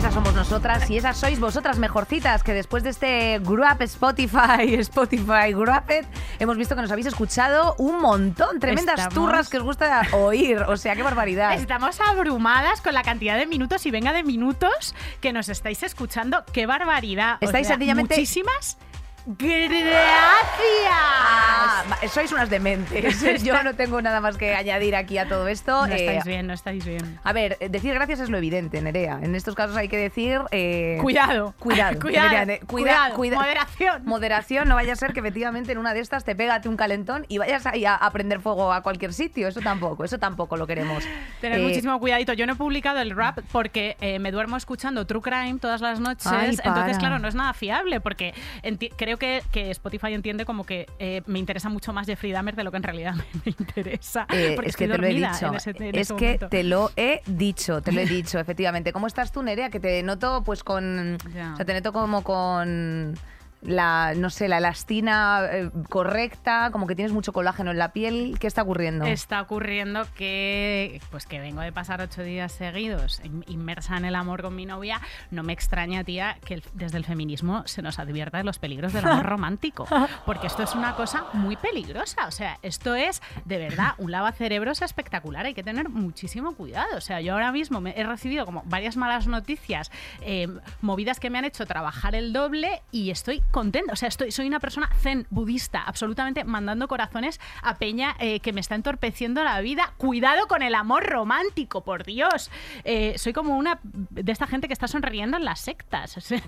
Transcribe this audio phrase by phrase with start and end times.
[0.00, 4.72] Esas somos nosotras y esas sois vosotras mejorcitas que después de este Grow Up Spotify,
[4.78, 6.06] Spotify Grow Up It,
[6.38, 10.62] hemos visto que nos habéis escuchado un montón, tremendas Estamos- turras que os gusta oír,
[10.62, 11.52] o sea, qué barbaridad.
[11.52, 16.44] Estamos abrumadas con la cantidad de minutos y venga de minutos que nos estáis escuchando.
[16.50, 17.36] ¡Qué barbaridad!
[17.42, 18.78] O Estáis sea, sencillamente- Muchísimas
[19.26, 20.90] gracias.
[20.92, 23.42] Ah, sois unas dementes.
[23.44, 25.86] Yo no tengo nada más que añadir aquí a todo esto.
[25.86, 27.18] no Eh, estáis bien, no estáis bien.
[27.24, 29.18] A ver, eh, decir gracias es lo evidente, Nerea.
[29.22, 30.40] En estos casos hay que decir...
[30.50, 31.54] eh, Cuidado.
[31.58, 32.00] Cuidado.
[32.00, 32.30] Cuidado.
[32.30, 33.14] Nerea, Cuidado.
[33.16, 34.04] cuida- Moderación.
[34.04, 37.24] Moderación, no vaya a ser que efectivamente en una de estas te pégate un calentón
[37.28, 39.48] y vayas ahí a, a prender fuego a cualquier sitio.
[39.48, 41.04] Eso tampoco, eso tampoco lo queremos.
[41.40, 42.32] Tener Eh, muchísimo cuidadito.
[42.32, 46.00] Yo no he publicado el rap porque eh, me duermo escuchando True Crime todas las
[46.00, 46.26] noches.
[46.26, 46.56] Ay.
[46.64, 50.86] Entonces, claro, no es nada fiable porque enti- creo que, que Spotify entiende como que
[50.98, 54.26] eh, me interesa mucho más Jeffrey Dahmer de lo que en realidad me, me interesa.
[54.32, 55.46] Eh, porque es que te lo he dicho.
[55.48, 56.48] en ese- en es que momento.
[56.48, 58.92] te lo he dicho, te lo he dicho, efectivamente.
[58.92, 59.70] ¿Cómo estás tú, Nerea?
[59.70, 61.16] Que te noto pues con.
[61.16, 63.14] O sea, te noto como con.
[63.62, 68.36] La, no sé, la elastina eh, correcta, como que tienes mucho colágeno en la piel.
[68.40, 69.04] ¿Qué está ocurriendo?
[69.04, 74.14] Está ocurriendo que, pues que vengo de pasar ocho días seguidos in- inmersa en el
[74.14, 75.00] amor con mi novia.
[75.30, 79.06] No me extraña, tía, que desde el feminismo se nos advierta de los peligros del
[79.06, 79.86] amor romántico.
[80.24, 82.26] Porque esto es una cosa muy peligrosa.
[82.26, 85.44] O sea, esto es de verdad un lavacerebros espectacular.
[85.46, 86.96] Hay que tener muchísimo cuidado.
[86.96, 89.90] O sea, yo ahora mismo me he recibido como varias malas noticias,
[90.22, 90.48] eh,
[90.80, 93.92] movidas que me han hecho trabajar el doble y estoy contenta.
[93.92, 98.52] O sea, estoy, soy una persona zen, budista, absolutamente mandando corazones a Peña eh, que
[98.52, 99.92] me está entorpeciendo la vida.
[99.96, 102.50] Cuidado con el amor romántico, por Dios.
[102.84, 106.16] Eh, soy como una de esta gente que está sonriendo en las sectas.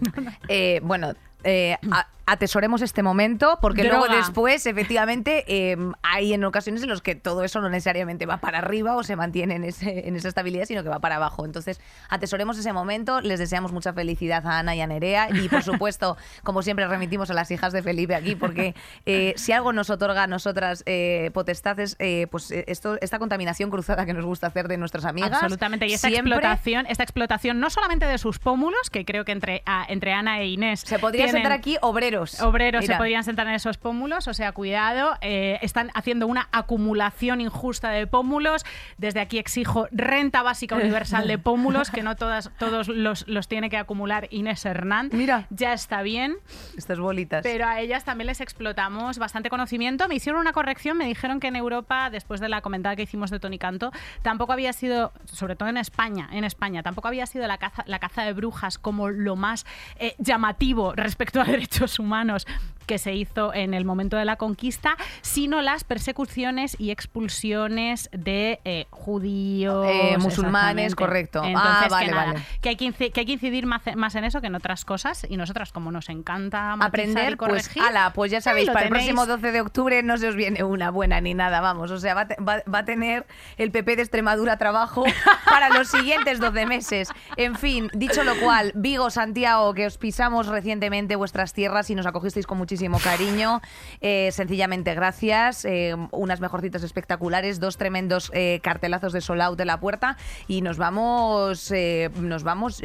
[0.48, 3.98] Eh, bueno, eh, a- atesoremos este momento porque Droga.
[4.06, 8.36] luego después, efectivamente, eh, hay en ocasiones en los que todo eso no necesariamente va
[8.36, 11.44] para arriba o se mantiene en, ese- en esa estabilidad, sino que va para abajo.
[11.44, 15.62] Entonces, atesoremos ese momento, les deseamos mucha felicidad a Ana y a Nerea y, por
[15.64, 19.90] supuesto, como siempre, remitimos a las hijas de Felipe aquí porque eh, si algo nos
[19.90, 24.68] otorga a nosotras eh, potestades, eh, pues esto, esta contaminación cruzada que nos gusta hacer
[24.68, 25.33] de nuestras amigas.
[25.33, 25.86] Absolutamente.
[25.88, 29.62] Y esta siempre explotación, esta explotación no solamente de sus pómulos, que creo que entre,
[29.67, 32.40] a- entre Ana e Inés Se podría tienen- sentar aquí obreros.
[32.40, 32.94] Obreros Mira.
[32.94, 37.90] se podrían sentar en esos pómulos, o sea, cuidado, eh, están haciendo una acumulación injusta
[37.90, 38.64] de pómulos.
[38.98, 43.70] Desde aquí exijo renta básica universal de pómulos, que no todas, todos los, los tiene
[43.70, 45.10] que acumular Inés Hernán.
[45.12, 45.46] Mira.
[45.50, 46.36] Ya está bien,
[46.76, 47.42] Estas bolitas.
[47.42, 50.08] pero a ellas también les explotamos bastante conocimiento.
[50.08, 53.30] Me hicieron una corrección, me dijeron que en Europa, después de la comentada que hicimos
[53.30, 57.46] de Tony Canto, tampoco había sido, sobre todo en España, en España, tampoco había sido
[57.46, 59.64] la caza, la caza de brujas como lo más
[59.96, 62.46] eh, llamativo respecto a derechos humanos
[62.92, 68.61] que se hizo en el momento de la conquista, sino las persecuciones y expulsiones de
[68.67, 71.41] eh, judíos, Eh, musulmanes, correcto.
[71.42, 72.42] Ah, Entonces, vale, que, nada, vale.
[72.61, 75.27] que hay que, que hay que incidir más, más en eso que en otras cosas
[75.27, 78.83] y nosotras como nos encanta aprender, y pues corregir, ala, pues ya ahí sabéis, para
[78.83, 79.07] el tenéis.
[79.07, 82.13] próximo 12 de octubre no se os viene una buena ni nada, vamos, o sea,
[82.14, 83.24] va, va- va a tener
[83.57, 85.05] el PP de Extremadura trabajo
[85.48, 87.09] para los siguientes 12 meses.
[87.39, 92.05] En fin, dicho lo cual, Vigo, Santiago, que os pisamos recientemente vuestras tierras y nos
[92.05, 93.60] acogisteis con muchísimo cariño,
[94.00, 99.64] eh, sencillamente gracias, eh, unas mejorcitas espectaculares, dos tremendos eh, cartelazos de Sol Out de
[99.64, 100.16] la puerta
[100.48, 101.72] y nos vamos,
[102.16, 102.80] nos vamos,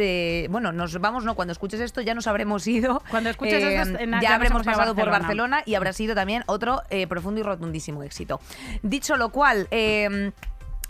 [0.50, 3.02] bueno, nos vamos, no, cuando escuches esto ya nos habremos ido.
[3.10, 5.64] Cuando escuches esto, en- ya, habremos pasado por Barcelona.
[5.66, 8.40] Y habrá sido también otro profundo y rotundísimo éxito.
[8.84, 9.68] Dicho lo cual,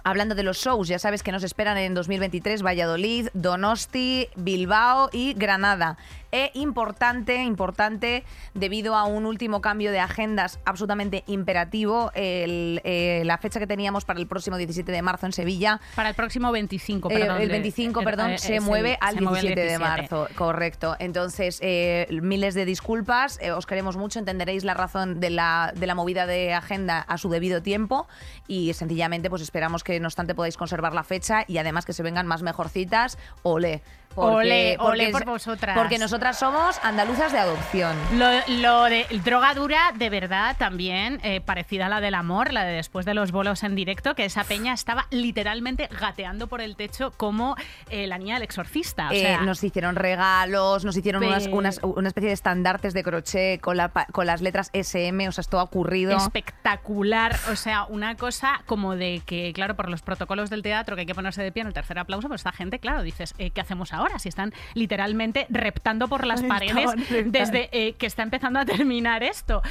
[0.07, 5.33] Hablando de los shows, ya sabes que nos esperan en 2023 Valladolid, Donosti, Bilbao y
[5.33, 5.97] Granada.
[6.31, 8.23] E importante, importante,
[8.53, 14.03] debido a un último cambio de agendas absolutamente imperativo, el, eh, la fecha que teníamos
[14.03, 17.37] para el próximo 17 de marzo en Sevilla Para el próximo 25, eh, perdón.
[17.41, 19.79] el de- 25, eh, perdón, se mueve al se mueve 17, el de 17.
[19.79, 20.95] marzo, correcto.
[20.99, 25.95] Entonces, eh, miles de disculpas, os queremos mucho, entenderéis la razón de la, de la
[25.95, 28.07] movida de agenda a su debido tiempo
[28.47, 32.03] y sencillamente pues esperamos que no obstante podáis conservar la fecha y además que se
[32.03, 33.81] vengan más mejorcitas, ole.
[34.21, 35.77] Ole, ole es- por vosotras.
[35.77, 37.95] Porque nosotras somos andaluzas de adopción.
[38.13, 38.27] Lo,
[38.59, 42.73] lo de droga dura, de verdad, también eh, parecida a la del amor, la de
[42.73, 47.11] después de los bolos en directo, que esa peña estaba literalmente gateando por el techo
[47.17, 47.55] como
[47.89, 49.09] eh, la niña del exorcista.
[49.09, 53.03] O Eh, nos hicieron regalos, nos hicieron Pe- unas, unas- una especie de estandartes de
[53.03, 56.15] crochet con, la con las letras SM, o sea, esto ha ocurrido.
[56.17, 57.35] espectacular.
[57.51, 61.05] O sea, una cosa como de que, claro, por los protocolos del teatro que hay
[61.05, 63.61] que ponerse de pie en el tercer aplauso, pues esta gente, claro, dices, eh, ¿qué
[63.61, 64.06] hacemos ahora?
[64.07, 66.89] Ahora, si están literalmente reptando por las paredes
[67.25, 69.61] desde eh, que está empezando a terminar esto.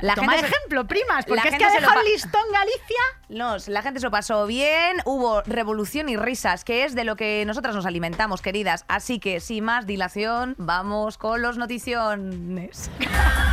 [0.00, 2.42] La Toma gente se- ejemplo, primas, la porque es que gente ha dejado el listón
[2.52, 3.00] Galicia.
[3.28, 7.14] Nos, la gente se lo pasó bien, hubo revolución y risas, que es de lo
[7.16, 8.84] que nosotras nos alimentamos, queridas.
[8.88, 12.90] Así que, sin más dilación, vamos con los noticiones.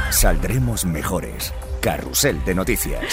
[0.09, 1.53] Saldremos mejores.
[1.81, 3.03] Carrusel de noticias.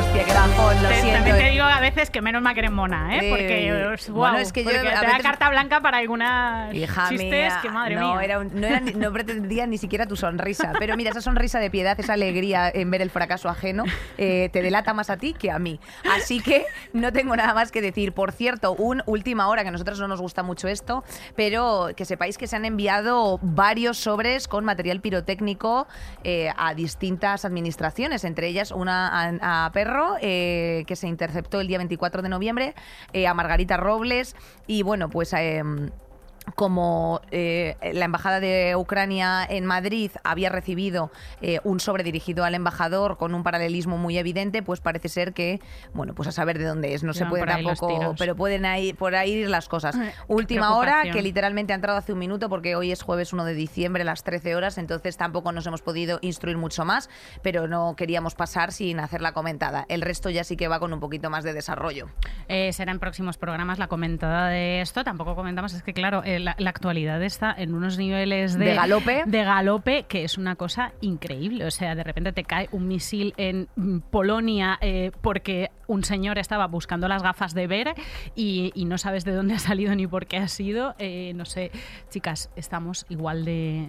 [0.00, 1.14] Hostia, qué bajón, lo Te- siento.
[1.16, 3.18] También te digo a veces que menos macremona, ¿eh?
[3.22, 5.98] Eh, Porque, bueno, guau, es que yo porque a te da veces- carta blanca para
[5.98, 8.24] algunas Hija chistes mía, que madre no, mía.
[8.24, 10.72] Era un- no, era no pretendía ni siquiera tu sonrisa.
[10.78, 13.84] Pero mira, esa sonrisa de piedad, esa alegría en ver el fracaso ajeno,
[14.16, 15.78] eh, te delata más a ti que a mí.
[16.10, 16.64] Así que
[16.94, 18.12] no tengo nada más que decir.
[18.12, 21.04] Por cierto, un última hora, que a nosotros no nos gusta mucho esto,
[21.36, 25.86] pero que sepáis que se han enviado varios sobres con material pirotécnico
[26.24, 29.10] eh, a distintas administraciones, entre ellas una
[29.42, 29.89] a, a Perro,
[30.20, 32.74] eh, que se interceptó el día 24 de noviembre,
[33.12, 34.36] eh, a Margarita Robles.
[34.66, 35.34] Y bueno, pues...
[36.54, 41.10] como eh, la embajada de Ucrania en Madrid había recibido
[41.40, 45.60] eh, un sobre dirigido al embajador con un paralelismo muy evidente, pues parece ser que,
[45.92, 49.14] bueno, pues a saber de dónde es, no se puede tampoco, pero pueden ahí, por
[49.14, 49.96] ahí ir las cosas.
[50.28, 53.54] Última hora, que literalmente ha entrado hace un minuto porque hoy es jueves 1 de
[53.54, 57.08] diciembre a las 13 horas, entonces tampoco nos hemos podido instruir mucho más,
[57.42, 59.86] pero no queríamos pasar sin hacerla comentada.
[59.88, 62.08] El resto ya sí que va con un poquito más de desarrollo.
[62.48, 65.04] Eh, será en próximos programas la comentada de esto.
[65.04, 69.24] Tampoco comentamos, es que claro, la, la actualidad está en unos niveles de, De galope.
[69.26, 71.64] de galope que es una cosa increíble.
[71.64, 73.68] O sea, de repente te cae un misil en
[74.10, 77.94] Polonia eh, porque un señor estaba buscando las gafas de ver
[78.36, 80.94] y, y no sabes de dónde ha salido ni por qué ha sido.
[80.98, 81.70] Eh, no sé,
[82.10, 83.88] chicas, estamos igual de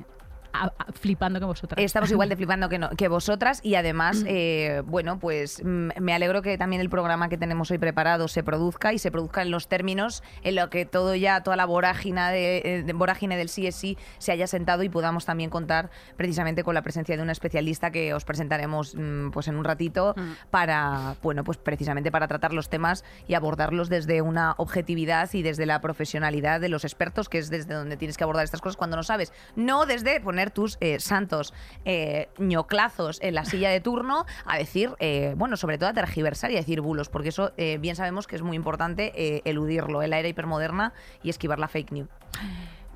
[0.53, 1.83] a- a- flipando que vosotras.
[1.83, 6.13] Estamos igual de flipando que, no- que vosotras y además, eh, bueno, pues mm, me
[6.13, 9.51] alegro que también el programa que tenemos hoy preparado se produzca y se produzca en
[9.51, 13.48] los términos en lo que todo ya, toda la vorágine, de, eh, de- vorágine del
[13.50, 17.92] CSI se haya sentado y podamos también contar precisamente con la presencia de una especialista
[17.92, 20.15] que os presentaremos mm, pues en un ratito
[20.50, 25.65] para, bueno, pues precisamente para tratar los temas y abordarlos desde una objetividad y desde
[25.65, 28.98] la profesionalidad de los expertos, que es desde donde tienes que abordar estas cosas cuando
[28.98, 29.31] no sabes.
[29.56, 31.53] No desde poner tus eh, santos
[31.85, 36.51] eh, ñoclazos en la silla de turno a decir, eh, bueno, sobre todo a tergiversar
[36.51, 40.01] y a decir bulos, porque eso eh, bien sabemos que es muy importante eh, eludirlo
[40.01, 40.93] en la era hipermoderna
[41.23, 42.09] y esquivar la fake news.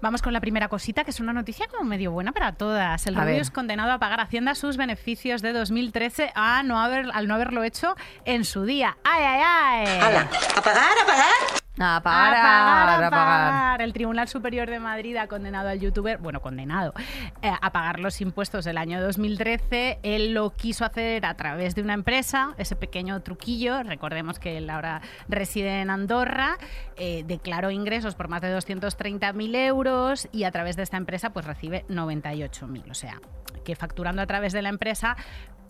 [0.01, 3.07] Vamos con la primera cosita, que es una noticia como medio buena para todas.
[3.07, 7.27] El es condenado a pagar a Hacienda sus beneficios de 2013 a no haber, al
[7.27, 7.95] no haberlo hecho
[8.25, 8.97] en su día.
[9.03, 9.99] ¡Ay, ay, ay!
[10.01, 10.29] ¡Hala!
[10.55, 11.64] ¿A pagar, a pagar?
[11.77, 13.11] A A pagar, a a pagar.
[13.11, 13.81] pagar.
[13.81, 16.93] El Tribunal Superior de Madrid ha condenado al youtuber, bueno, condenado,
[17.41, 19.99] eh, a pagar los impuestos del año 2013.
[20.03, 23.83] Él lo quiso hacer a través de una empresa, ese pequeño truquillo.
[23.83, 26.57] Recordemos que él ahora reside en Andorra.
[26.97, 31.45] eh, declaró ingresos por más de 230.000 euros y a través de esta empresa pues
[31.45, 32.89] recibe 98.000.
[32.89, 33.19] O sea,
[33.65, 35.17] que facturando a través de la empresa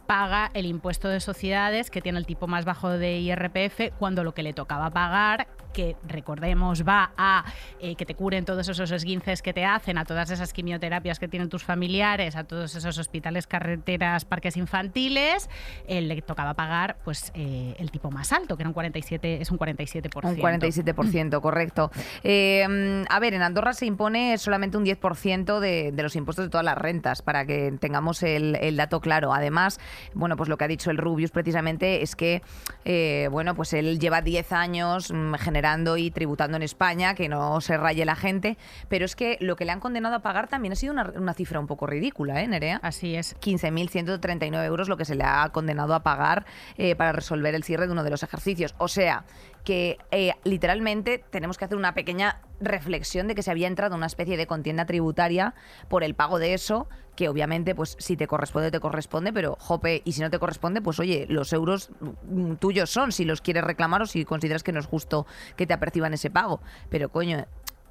[0.05, 4.35] paga el impuesto de sociedades que tiene el tipo más bajo de IRPF cuando lo
[4.35, 7.43] que le tocaba pagar que recordemos va a
[7.81, 11.27] eh, que te curen todos esos esguinces que te hacen, a todas esas quimioterapias que
[11.27, 15.49] tienen tus familiares, a todos esos hospitales, carreteras, parques infantiles,
[15.87, 19.51] eh, le tocaba pagar pues eh, el tipo más alto, que era un 47, es
[19.51, 20.23] un 47%.
[20.23, 21.91] Un 47%, correcto.
[21.93, 26.63] A ver, en Andorra se impone solamente un 10% de, de los impuestos de todas
[26.63, 29.33] las rentas, para que tengamos el, dato claro.
[29.33, 29.79] Además,
[30.13, 32.41] bueno, pues lo que ha dicho el Rubius precisamente es que,
[33.29, 35.35] bueno, pues él lleva 10 años mm,
[35.97, 38.57] y tributando en España, que no se raye la gente,
[38.87, 41.33] pero es que lo que le han condenado a pagar también ha sido una, una
[41.33, 42.79] cifra un poco ridícula, ¿eh, Nerea?
[42.83, 43.35] Así es.
[43.39, 46.45] 15.139 euros lo que se le ha condenado a pagar
[46.77, 48.75] eh, para resolver el cierre de uno de los ejercicios.
[48.77, 49.25] O sea,
[49.65, 53.97] que eh, literalmente tenemos que hacer una pequeña reflexión de que se había entrado en
[53.97, 55.55] una especie de contienda tributaria
[55.89, 60.01] por el pago de eso, que obviamente, pues si te corresponde, te corresponde, pero jope,
[60.05, 63.63] y si no te corresponde, pues oye, los euros mm, tuyos son, si los quieres
[63.63, 65.25] reclamar o si consideras que no es justo
[65.57, 66.61] que te aperciban ese pago.
[66.89, 67.45] Pero coño,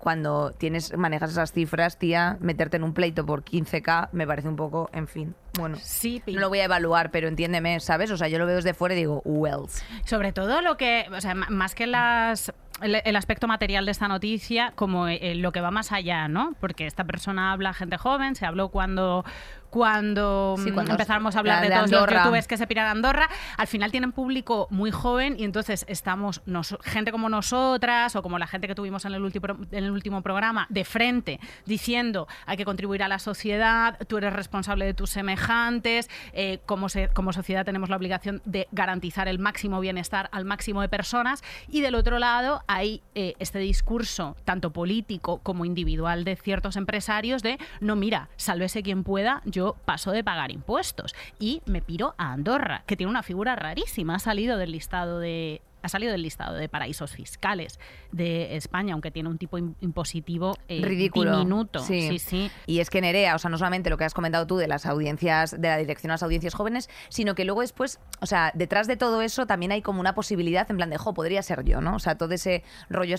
[0.04, 4.56] cuando tienes manejas esas cifras, tía, meterte en un pleito por 15k me parece un
[4.56, 5.78] poco, en fin, bueno.
[5.80, 8.11] Sí, No lo voy a evaluar, pero entiéndeme, ¿sabes?
[8.11, 9.82] O sea, yo lo veo desde fuera y digo, wells.
[10.04, 14.08] Sobre todo lo que, o sea, más que las el, el aspecto material de esta
[14.08, 16.54] noticia, como eh, lo que va más allá, ¿no?
[16.60, 19.24] Porque esta persona habla gente joven, se habló cuando
[19.70, 22.18] cuando, Sí, mm, cuando empezamos a la hablar de, de todos los Andorra.
[22.22, 26.42] youtubers que se piran a Andorra, al final tienen público muy joven y entonces estamos
[26.46, 29.90] nos- gente como nosotras o como la gente que tuvimos en el último en el
[29.90, 34.94] último programa de frente diciendo hay que contribuir a la sociedad, tú eres responsable de
[34.94, 40.28] tus semejantes, eh, como, se- como sociedad tenemos la obligación de garantizar el máximo bienestar
[40.30, 45.64] al máximo de personas y del otro lado hay eh, este discurso, tanto político como
[45.64, 51.14] individual, de ciertos empresarios de, no, mira, sálvese quien pueda, yo paso de pagar impuestos.
[51.38, 55.62] Y me piro a Andorra, que tiene una figura rarísima, ha salido del listado de
[55.84, 57.78] ha salido del listado de paraísos fiscales
[58.10, 61.32] de España, aunque tiene un tipo im- impositivo eh, Ridículo.
[61.38, 61.80] diminuto.
[61.80, 62.08] Sí.
[62.08, 62.50] sí, sí.
[62.66, 64.86] Y es que Nerea, o sea, no solamente lo que has comentado tú de las
[64.86, 68.86] audiencias, de la dirección a las audiencias jóvenes, sino que luego después, o sea, detrás
[68.86, 71.80] de todo eso también hay como una posibilidad en plan de, jo, podría ser yo,
[71.80, 71.96] ¿no?
[71.96, 73.14] O sea, todo ese rollo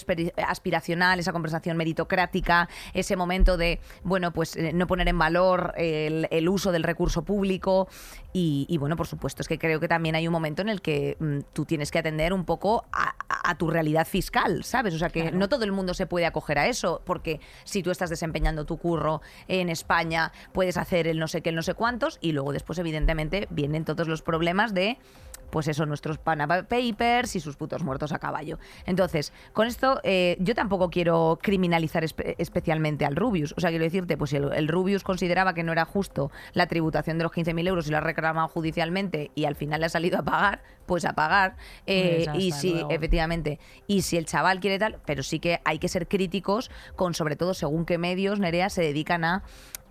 [0.47, 6.27] aspiracional, esa conversación meritocrática, ese momento de, bueno, pues eh, no poner en valor el,
[6.31, 7.87] el uso del recurso público
[8.33, 10.81] y, y, bueno, por supuesto, es que creo que también hay un momento en el
[10.81, 12.54] que mm, tú tienes que atender un poco
[12.91, 14.93] a, a- a tu realidad fiscal, ¿sabes?
[14.93, 15.37] O sea, que Claro.
[15.37, 18.77] no todo el mundo se puede acoger a eso, porque si tú estás desempeñando tu
[18.77, 22.51] curro en España, puedes hacer el no sé qué, el no sé cuántos, y luego
[22.53, 24.97] después, evidentemente, vienen todos los problemas de
[25.49, 28.57] pues eso, nuestros Panama Papers y sus putos muertos a caballo.
[28.85, 33.53] Entonces, con esto, eh, yo tampoco quiero criminalizar espe- especialmente al Rubius.
[33.57, 36.67] O sea, quiero decirte, pues si el, el Rubius consideraba que no era justo la
[36.67, 39.89] tributación de los 15.000 euros y lo ha reclamado judicialmente y al final le ha
[39.89, 41.55] salido a pagar, pues a pagar.
[41.87, 42.89] Eh, Pues y hasta si, luego.
[42.91, 47.13] efectivamente, y si el chaval quiere tal, pero sí que hay que ser críticos con,
[47.13, 49.43] sobre todo, según qué medios, Nerea, se dedican a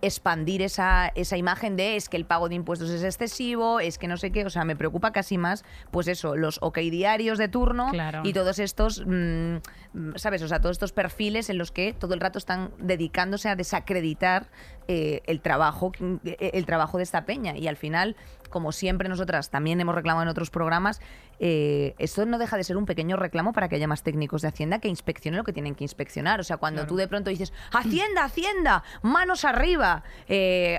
[0.06, 4.08] expandir esa, esa imagen de es que el pago de impuestos es excesivo, es que
[4.08, 7.48] no sé qué, o sea, me preocupa casi más, pues eso, los OK diarios de
[7.48, 8.22] turno Claro.
[8.24, 9.56] y todos estos, mm,
[9.92, 10.42] mm, ¿sabes?
[10.42, 14.48] O sea, todos estos perfiles en los que todo el rato están dedicándose a desacreditar
[14.88, 15.92] eh, el trabajo
[16.24, 18.16] eh, el trabajo de esta peña y al final
[18.54, 21.00] como siempre nosotras también hemos reclamado en otros programas,
[21.40, 24.48] eh, esto no deja de ser un pequeño reclamo para que haya más técnicos de
[24.48, 26.38] Hacienda que inspeccionen lo que tienen que inspeccionar.
[26.38, 30.04] O sea, cuando tú de pronto dices, Hacienda, Hacienda, manos arriba.
[30.28, 30.78] Eh,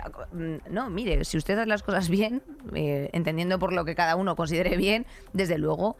[0.69, 2.41] no, mire, si usted hace las cosas bien,
[2.73, 5.97] eh, entendiendo por lo que cada uno considere bien, desde luego,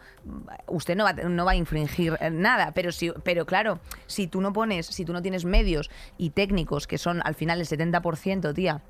[0.68, 2.72] usted no va, no va a infringir nada.
[2.72, 6.86] Pero, si, pero claro, si tú no pones, si tú no tienes medios y técnicos,
[6.86, 8.80] que son al final el 70%, tía,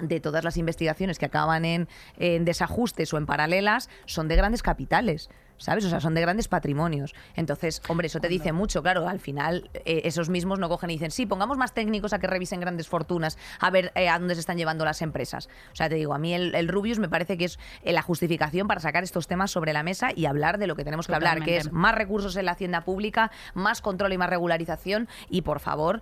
[0.00, 1.88] de todas las investigaciones que acaban en,
[2.18, 5.30] en desajustes o en paralelas son de grandes capitales.
[5.60, 5.84] ¿Sabes?
[5.84, 7.14] O sea, son de grandes patrimonios.
[7.36, 9.06] Entonces, hombre, eso te dice mucho, claro.
[9.08, 12.26] Al final, eh, esos mismos no cogen y dicen, sí, pongamos más técnicos a que
[12.26, 15.48] revisen grandes fortunas, a ver eh, a dónde se están llevando las empresas.
[15.72, 18.00] O sea, te digo, a mí el, el Rubius me parece que es eh, la
[18.02, 21.14] justificación para sacar estos temas sobre la mesa y hablar de lo que tenemos que
[21.14, 25.08] hablar, que es más recursos en la hacienda pública, más control y más regularización.
[25.28, 26.00] Y por favor,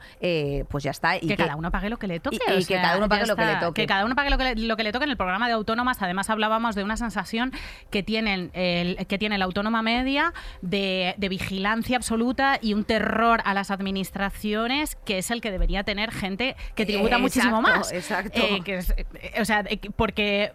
[0.69, 1.17] pues ya está.
[1.17, 2.37] Y que, cada uno pague lo que le toque.
[2.49, 3.83] y- y que cada uno pague lo que le toque.
[3.83, 5.55] Que cada uno pague lo que le, lo que le toque en el programa de
[5.55, 6.00] autónomas.
[6.00, 7.53] Además, hablábamos de una sensación
[7.91, 13.40] que, tienen el, que tiene la autónoma media de, de vigilancia absoluta y un terror
[13.45, 17.78] a las administraciones que es el que debería tener gente que tributa Eh, muchísimo exacto,
[17.78, 17.93] más.
[17.93, 18.40] exacto.
[18.40, 20.52] Eh, que es- eh, o sea, que- porque.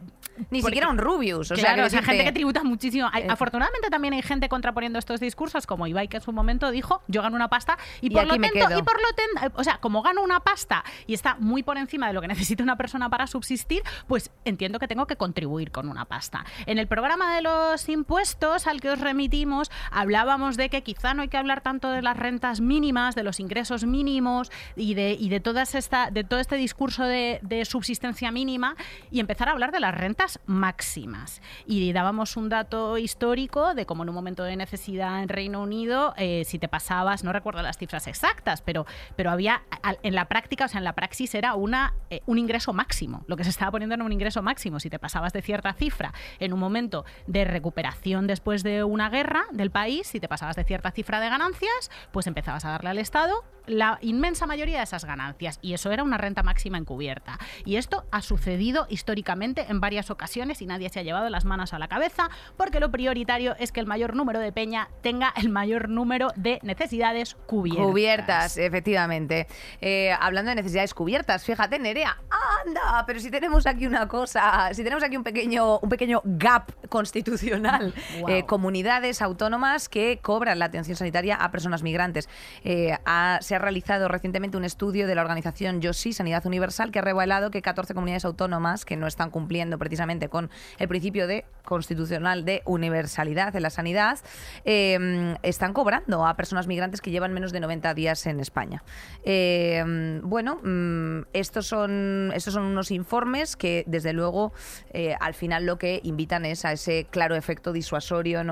[0.49, 1.51] Ni porque- siquiera un Rubius.
[1.51, 3.07] O sea, claro, quiero o sea, gente que tributa muchísimo.
[3.13, 7.03] Hay- afortunadamente también hay gente contraponiendo estos discursos, como Ibai, que en su momento dijo,
[7.07, 8.47] yo gano una pasta y, Y por lo tanto,
[8.79, 12.07] y por lo ten- o sea, como gano una pasta y está muy por encima
[12.07, 15.87] de lo que necesita una persona para subsistir, pues entiendo que tengo que contribuir con
[15.87, 16.45] una pasta.
[16.65, 21.21] En el programa de los impuestos al que os remitimos, hablábamos de que quizá no
[21.21, 25.29] hay que hablar tanto de las rentas mínimas, de los ingresos mínimos y de, y
[25.29, 28.75] de, todas esta, de todo este discurso de, de subsistencia mínima
[29.09, 31.41] y empezar a hablar de las rentas máximas.
[31.65, 36.13] Y dábamos un dato histórico de cómo en un momento de necesidad en Reino Unido,
[36.17, 38.85] eh, si te pasabas, no recuerdo las cifras exactas, pero,
[39.15, 39.63] pero había
[40.01, 43.37] en la práctica, o sea, en la praxis era una, eh, un ingreso máximo, lo
[43.37, 44.81] que se estaba poniendo en un ingreso máximo.
[44.81, 49.45] Si te pasabas de cierta cifra en un momento de recuperación después de una guerra
[49.51, 52.97] del país, si te pasabas de cierta cifra de ganancias, pues empezabas a darle al
[52.97, 55.59] Estado la inmensa mayoría de esas ganancias.
[55.61, 57.39] Y eso era una renta máxima encubierta.
[57.65, 61.73] Y esto ha sucedido históricamente en varias ocasiones y nadie se ha llevado las manos
[61.73, 65.49] a la cabeza porque lo prioritario es que el mayor número de peña tenga el
[65.49, 67.85] mayor número de necesidades cubiertas.
[67.85, 69.47] Cubiertas, efectivamente.
[69.81, 72.17] Eh, hablando de necesidades cubiertas, fíjate, Nerea,
[72.65, 76.71] anda, pero si tenemos aquí una cosa, si tenemos aquí un pequeño, un pequeño gap
[76.89, 77.93] constitucional.
[78.27, 82.29] Eh, comunidades autónomas que cobran la atención sanitaria a personas migrantes.
[82.63, 82.95] Eh,
[83.41, 87.49] se ha realizado recientemente un estudio de la organización YOSI, Sanidad Universal, que ha revelado
[87.49, 92.61] que 14 comunidades autónomas que no están cumpliendo precisamente con el principio de constitucional de
[92.65, 94.19] universalidad en la sanidad,
[94.65, 98.83] eh, están cobrando a personas migrantes que llevan menos de 90 días en España.
[99.23, 104.53] Eh, bueno, mm, estos, son, estos son unos informes que, desde luego,
[104.91, 108.42] eh, al final lo que invitan es a ese claro efecto disuasorio,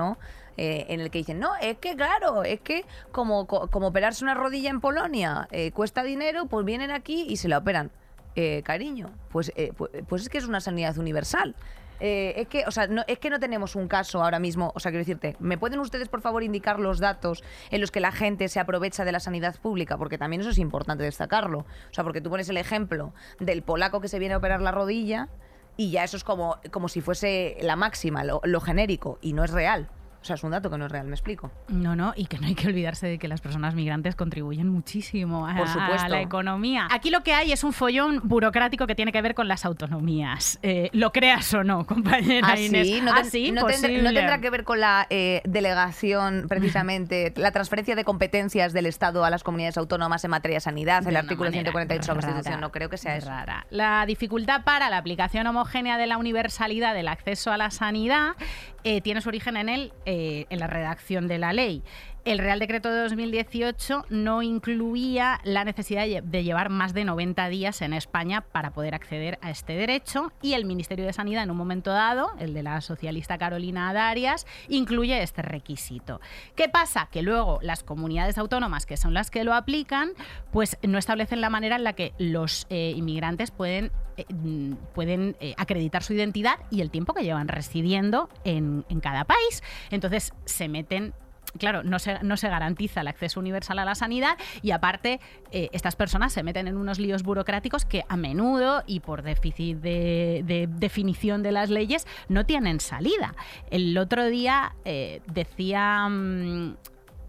[0.58, 4.22] Eh, en el que dicen, no, es que claro, es que como, co- como operarse
[4.22, 7.90] una rodilla en Polonia eh, cuesta dinero, pues vienen aquí y se la operan.
[8.36, 11.54] Eh, cariño, pues, eh, pu- pues, es que es una sanidad universal.
[12.00, 14.72] Es que, o sea, no, es que no tenemos un caso ahora mismo.
[14.74, 18.00] O sea, quiero decirte, ¿me pueden ustedes, por favor, indicar los datos en los que
[18.00, 19.96] la gente se aprovecha de la sanidad pública?
[19.96, 21.60] Porque también eso es importante destacarlo.
[21.60, 24.72] O sea, porque tú pones el ejemplo del polaco que se viene a operar la
[24.72, 25.28] rodilla
[25.76, 29.44] y ya eso es como, como si fuese la máxima, lo, lo genérico, y no
[29.44, 29.88] es real.
[30.22, 31.50] O sea, es un dato que no es real, ¿me explico?
[31.66, 35.48] No, no, y que no hay que olvidarse de que las personas migrantes contribuyen muchísimo
[35.48, 36.04] a, Por supuesto.
[36.06, 36.86] a la economía.
[36.92, 40.60] Aquí lo que hay es un follón burocrático que tiene que ver con las autonomías.
[40.62, 42.86] Eh, lo creas o no, compañera Ah, Inés.
[42.86, 44.12] sí, no, Ah, ten- sí, no tendrá, no posible.
[44.20, 49.30] tendrá que ver con la eh, delegación, precisamente, la transferencia de competencias del Estado a
[49.30, 52.60] las comunidades autónomas en materia de sanidad, de el artículo manera 148 de la Constitución.
[52.60, 53.28] No creo que sea eso.
[53.28, 53.66] rara.
[53.70, 58.36] La dificultad para la aplicación homogénea de la universalidad del acceso a la sanidad
[58.84, 61.82] eh, tiene su origen en, el, eh, en la redacción de la ley.
[62.24, 67.04] El Real Decreto de 2018 no incluía la necesidad de lle- de llevar más de
[67.04, 71.42] 90 días en España para poder acceder a este derecho y el Ministerio de Sanidad
[71.42, 76.20] en un momento dado, el de la socialista Carolina Darias, incluye este requisito.
[76.54, 77.08] ¿Qué pasa?
[77.10, 80.12] Que luego las comunidades autónomas, que son las que lo aplican,
[80.52, 85.34] pues no establecen la manera en la que los eh, inmigrantes pueden, eh, mm, pueden
[85.40, 89.60] eh, acreditar su identidad y el tiempo que llevan residiendo en, en cada país.
[89.90, 91.14] Entonces se meten
[91.58, 95.20] Claro, no se, no se garantiza el acceso universal a la sanidad y aparte
[95.50, 99.76] eh, estas personas se meten en unos líos burocráticos que a menudo y por déficit
[99.78, 103.34] de, de definición de las leyes no tienen salida.
[103.70, 106.08] El otro día eh, decía...
[106.08, 106.76] mm,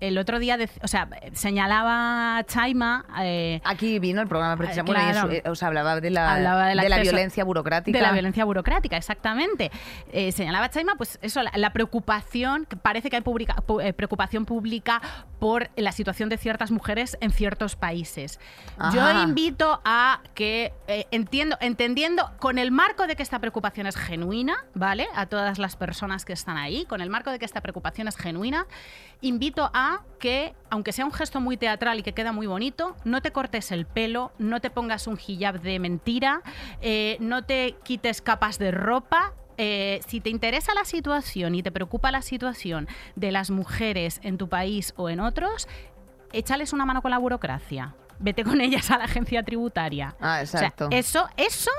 [0.08, 5.32] el otro día, o sea, señalaba Chaima eh, Aquí vino el programa precisamente, bueno, claro.
[5.32, 7.98] eso, eh, o sea, hablaba de la, Hablaba de la violencia burocrática.
[7.98, 9.72] De la violencia burocrática, exactamente.
[10.12, 13.56] Eh, señalaba Chaima, pues eso, la, la preocupación, que parece que hay publica-
[13.96, 15.02] preocupación pública
[15.40, 18.40] por la situación de ciertas mujeres en ciertos países.
[18.94, 23.96] Yo invito a que, eh, entiendo, entendiendo, con el marco de que esta preocupación es
[23.96, 25.08] genuina, ¿vale?
[25.16, 28.18] A todas las personas que están ahí, con el marco de que esta preocupación es
[28.18, 28.68] genuina,
[29.22, 33.22] invito a que, aunque sea un gesto muy teatral y que queda muy bonito, no
[33.22, 36.42] te cortes el pelo, no te pongas un hijab de mentira,
[36.82, 39.34] eh, no te quites capas de ropa.
[39.58, 44.38] Eh, si te interesa la situación y te preocupa la situación de las mujeres en
[44.38, 45.68] tu país o en otros,
[46.32, 47.94] échales una mano con la burocracia.
[48.20, 50.16] Vete con ellas a la agencia tributaria.
[50.20, 50.88] Ah, O sea, exacto.
[50.92, 51.72] eso, eso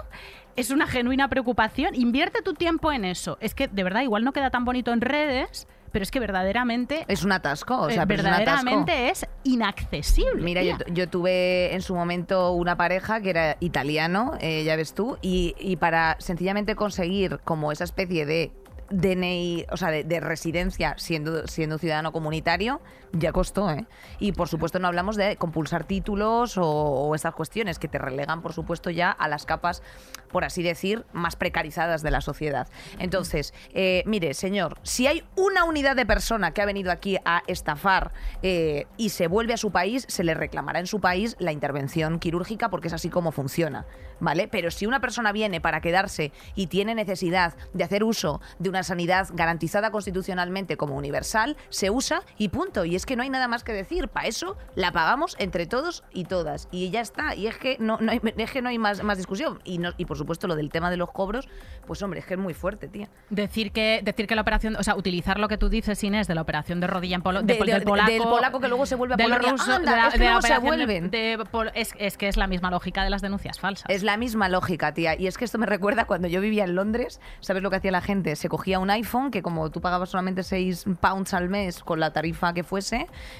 [0.57, 1.95] es una genuina preocupación.
[1.95, 3.39] Invierte tu tiempo en eso.
[3.41, 7.05] Es que de verdad igual no queda tan bonito en redes, pero es que verdaderamente,
[7.07, 10.43] Es un atasco, o sea, es verdaderamente es inaccesible.
[10.43, 15.19] Mira, yo, tuve en su momento una pareja que era italiano, eh, ya ves tú,
[15.23, 18.51] y, y para sencillamente conseguir como esa especie de
[18.91, 22.81] DNI, o sea, de, de residencia siendo, siendo ciudadano comunitario,
[23.17, 23.87] ya costó, ¿eh?
[24.19, 28.43] Y por supuesto no hablamos de compulsar títulos o, o estas cuestiones que te relegan,
[28.43, 29.83] por supuesto, ya a las capas,
[30.31, 32.69] por así decir, más precarizadas de la sociedad.
[32.99, 37.43] Entonces, eh, mire, señor, si hay una unidad de persona que ha venido aquí a
[37.47, 41.53] estafar eh, y se vuelve a su país, se le reclamará en su país la
[41.53, 43.87] intervención quirúrgica porque es así como funciona,
[44.21, 44.49] ¿vale?
[44.49, 48.83] Pero si una persona viene para quedarse y tiene necesidad de hacer uso de una
[48.83, 52.85] sanidad garantizada constitucionalmente como universal, se usa y punto.
[52.85, 54.09] Y es que no hay nada más que decir.
[54.09, 56.69] Para eso la pagamos entre todos y todas.
[56.71, 57.35] Y ya está.
[57.35, 59.61] Y es que no, no hay, es que no hay más, más discusión.
[59.65, 61.49] Y, no- y por supuesto lo del tema de los cobros,
[61.87, 63.09] pues hombre, es que es muy fuerte, tía.
[63.31, 66.35] Decir que, decir que la operación, o sea, utilizar lo que tú dices, Inés, de
[66.35, 68.87] la operación de rodilla en polo, De- de- de- del polaco, del polaco que luego
[68.87, 69.51] se vuelve a del Polonia.
[69.53, 71.11] ruso, Anda, de la, es que de luego se vuelven.
[71.51, 73.87] pol- es, es que es la misma lógica de las denuncias falsas.
[73.89, 75.19] Es la misma lógica, tía.
[75.19, 77.21] Y es que esto me recuerda cuando yo vivía en Londres.
[77.41, 78.37] ¿Sabes lo que hacía la gente?
[78.37, 82.13] Se cogía un iPhone, que como tú pagabas solamente 6 pounds al mes con la
[82.13, 82.94] tarifa que fuese,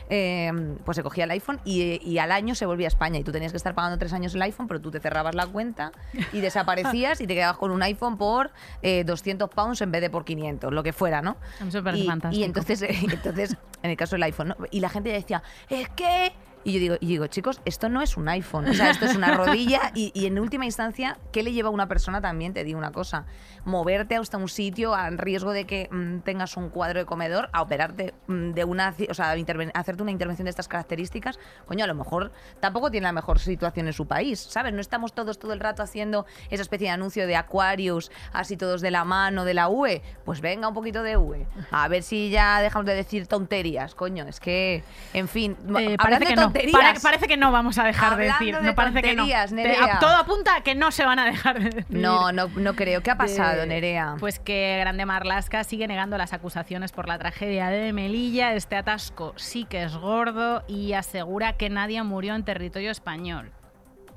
[0.09, 3.19] eh, pues se cogía el iPhone y, y al año se volvía a España.
[3.19, 5.47] Y tú tenías que estar pagando tres años el iPhone, pero tú te cerrabas la
[5.47, 5.93] cuenta
[6.33, 8.51] y desaparecías y te quedabas con un iPhone por
[8.83, 11.37] eh, 200 pounds en vez de por 500, lo que fuera, ¿no?
[11.67, 12.41] Eso y, fantástico.
[12.41, 14.57] y entonces, entonces, en el caso del iPhone, ¿no?
[14.71, 16.33] y la gente decía, es que...
[16.65, 19.15] Y yo digo, y digo, chicos, esto no es un iPhone, o sea, esto es
[19.15, 22.55] una rodilla y, y en última instancia, ¿qué le lleva a una persona también?
[22.55, 23.27] Te digo una cosa,
[23.65, 27.63] moverte hasta un sitio a riesgo de que mm, tengas un cuadro de comedor, a
[27.63, 29.35] operarte mm, de una, o sea,
[29.75, 33.87] hacerte una intervención de estas características, coño, a lo mejor tampoco tiene la mejor situación
[33.87, 34.73] en su país, ¿sabes?
[34.73, 38.81] No estamos todos todo el rato haciendo esa especie de anuncio de Aquarius, así todos
[38.81, 42.31] de la mano de la UE, pues venga un poquito de UE, a ver si
[42.31, 46.53] ya dejamos de decir tonterías, coño, es que, en fin, Eh, parece que no.
[46.55, 48.57] Tonterías, Pare- parece que no vamos a dejar de decir.
[48.57, 49.25] de no parece que no.
[49.53, 49.99] Nerea.
[49.99, 51.87] todo apunta a que no se van a dejar de decir.
[51.89, 54.17] no, no, no creo, ¿qué ha pasado, de- Nerea?
[54.21, 58.55] Pues que Grande Marlasca sigue negando las acusaciones por la tragedia de Melilla.
[58.55, 63.51] Este atasco sí que es gordo y asegura que nadie murió en territorio español.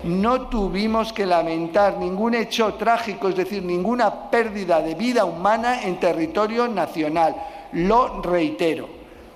[0.03, 5.99] No tuvimos que lamentar ningún hecho trágico, es decir, ninguna pérdida de vida humana en
[5.99, 7.35] territorio nacional.
[7.71, 8.87] Lo reitero.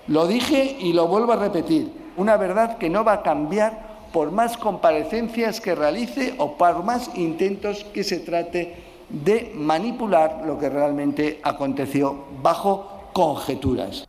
[0.08, 1.92] Lo dije y lo vuelvo a repetir.
[2.18, 7.10] Una verdad que no va a cambiar por más comparecencias que realice o por más
[7.16, 8.76] intentos que se trate
[9.10, 14.08] de manipular lo que realmente aconteció bajo conjeturas.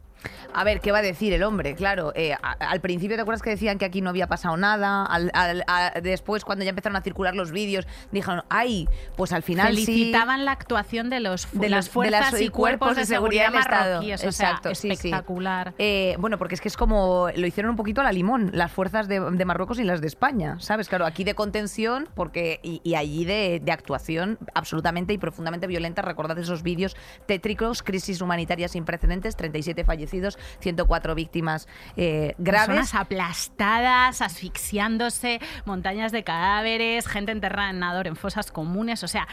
[0.55, 1.75] A ver, ¿qué va a decir el hombre?
[1.75, 5.09] Claro, eh, al principio te acuerdas que decían que aquí no había pasado nada,
[6.03, 10.53] después cuando ya empezaron a circular los vídeos dijeron, ay, pues al final Felicitaban la
[10.53, 14.03] actuación de los de, las fuerzas y cuerpos de seguridad, del Estado.
[14.03, 15.75] Exacto, espectacular.
[15.79, 18.71] Eh, bueno, porque es que es como lo hicieron un poquito a la limón, las
[18.71, 20.89] fuerzas de, Marruecos y las de España, ¿sabes?
[20.89, 26.03] Claro, aquí de contención porque y, allí de, de, actuación absolutamente y profundamente violenta.
[26.03, 32.69] Recordad esos vídeos tétricos, crisis humanitaria sin precedentes, 37 fallecidos, 104 víctimas eh, graves.
[32.69, 39.03] Personas aplastadas, asfixiándose, montañas de cadáveres, gente enterrada en Nador en fosas comunes.
[39.03, 39.29] O sea,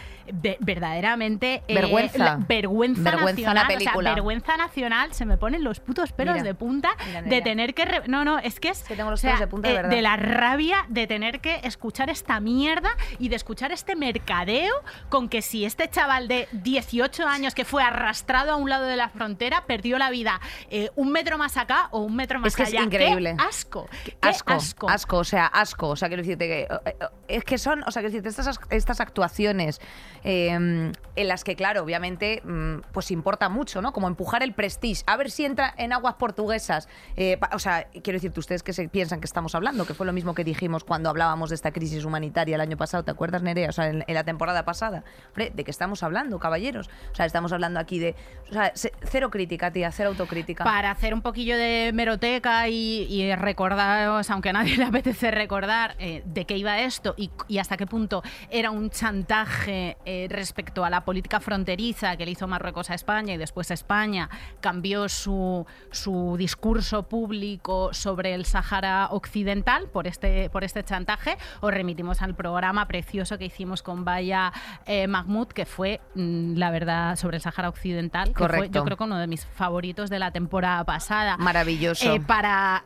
[0.60, 1.64] verdaderamente.
[1.68, 2.40] Eh, vergüenza.
[2.48, 3.02] vergüenza.
[3.04, 3.68] Vergüenza nacional.
[3.68, 4.14] película.
[4.14, 5.14] vergüenza nacional.
[5.14, 6.90] Se me ponen los putos pelos de punta
[7.26, 8.04] de tener que.
[8.08, 8.84] no, no, es que es.
[8.84, 12.90] tengo los pelos de punta, de, de la rabia de tener que escuchar esta mierda
[13.18, 14.74] y de escuchar este mercadeo
[15.10, 18.96] con que si este chaval de 18 años que fue arrastrado a un lado de
[18.96, 22.56] la frontera perdió la vida eh, un metro más acá o un metro más es
[22.58, 22.82] que allá.
[22.82, 23.36] Es increíble.
[23.40, 23.88] asco.
[24.20, 24.54] asco.
[24.54, 24.90] asco.
[24.90, 25.88] Asco, o sea, asco.
[25.88, 26.68] O sea, quiero decirte que.
[26.86, 26.96] Eh,
[27.30, 29.80] es que son, o sea, quiero decirte, estas, estas actuaciones
[30.24, 33.94] em, en las que, claro, obviamente, mm, pues importa mucho, ¿no?
[33.94, 35.04] Como empujar el prestige.
[35.06, 36.90] A ver si entra en aguas portuguesas.
[37.16, 40.12] Eh, o sea, quiero decirte, ustedes que se piensan que estamos hablando, que fue lo
[40.12, 43.70] mismo que dijimos cuando hablábamos de esta crisis humanitaria el año pasado, ¿te acuerdas, Nerea?
[43.70, 45.06] O sea, en, la temporada pasada.
[45.30, 46.90] Hombre, ¿de qué estamos hablando, caballeros?
[47.14, 48.16] O sea, estamos hablando aquí de.
[48.50, 50.66] O sea, cero crítica, tía, cero autocrítica.
[50.66, 55.96] Para hacer un poquillo de meroteca y, y recordaros, aunque a nadie le apetece recordar
[56.00, 60.90] eh, de qué iba esto y, hasta qué punto era un chantaje eh, respecto a
[60.90, 64.30] la política fronteriza que le hizo Marruecos a España y después España
[64.62, 71.74] cambió su, su discurso público sobre el Sahara Occidental por este, por este chantaje, os
[71.74, 74.52] remitimos al programa precioso que hicimos con Vaya
[74.86, 78.98] eh, Mahmoud, que fue, mm, la verdad, sobre el Sahara Occidental, que fue yo creo
[78.98, 81.38] que uno de mis favoritos de la temporada pasada.
[81.38, 82.14] Maravilloso.
[82.14, 82.86] Eh, para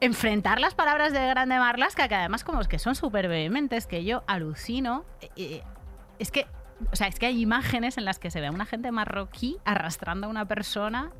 [0.00, 4.04] enfrentar las palabras de Grande Marlaska, que además como es que son súper vehementes, que
[4.04, 5.04] yo alucino.
[5.20, 5.62] Eh, eh,
[6.18, 6.46] es que,
[6.92, 9.56] o sea, es que hay imágenes en las que se ve a una gente marroquí
[9.64, 11.12] arrastrando a una persona.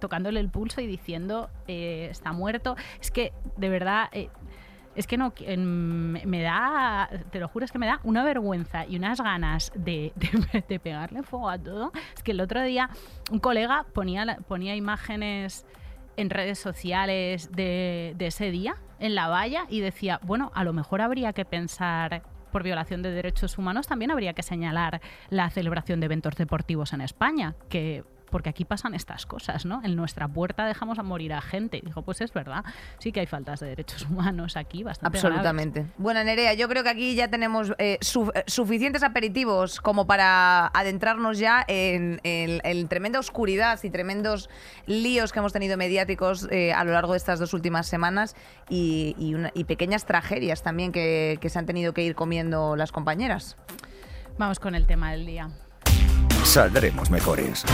[0.00, 2.74] tocándole el pulso y diciendo está muerto.
[3.00, 4.08] Es que, de verdad,
[4.96, 8.96] es que no me da, te lo juro, es que me da una vergüenza y
[8.96, 10.12] unas ganas de,
[10.82, 11.92] pegarle fuego a todo.
[12.16, 12.90] Es que el otro día
[13.30, 15.64] un colega ponía, ponía imágenes
[16.16, 20.72] en redes sociales de, de ese día en la valla y decía, bueno, a lo
[20.72, 25.00] mejor habría que pensar por violación de derechos humanos, también habría que señalar
[25.30, 29.82] la celebración de eventos deportivos en España, que porque aquí pasan estas cosas, ¿no?
[29.84, 31.80] En nuestra puerta dejamos a morir a gente.
[31.84, 32.64] Dijo, pues es verdad,
[32.98, 35.86] sí que hay faltas de derechos humanos aquí, bastante Absolutamente.
[35.98, 41.38] Bueno, Nerea, yo creo que aquí ya tenemos eh, eh, suficientes aperitivos como para adentrarnos
[41.38, 42.20] ya en,
[42.88, 44.48] tremenda oscuridad y tremendos
[44.86, 48.34] líos que hemos tenido mediáticos eh, a lo largo de estas dos últimas semanas
[48.68, 49.14] y,
[49.70, 53.56] pequeñas tragedias también que se han tenido que ir comiendo las compañeras.
[54.36, 55.50] Vamos con el tema del día
[56.44, 57.64] saldremos mejores.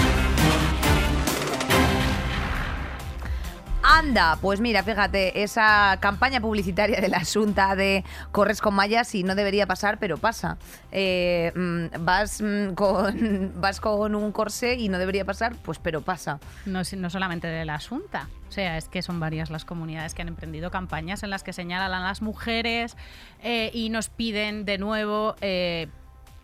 [3.89, 9.23] Anda, pues mira, fíjate, esa campaña publicitaria de la Asunta de corres con mallas y
[9.23, 10.59] no debería pasar, pero pasa.
[10.91, 16.03] Eh, mm, vas, mm, con, vas con un corsé y no debería pasar, pues pero
[16.03, 16.41] pasa.
[16.65, 20.23] No, no solamente de la Asunta, o sea, es que son varias las comunidades que
[20.23, 22.97] han emprendido campañas en las que señalan a las mujeres
[23.43, 25.37] eh, y nos piden de nuevo...
[25.41, 25.89] Eh,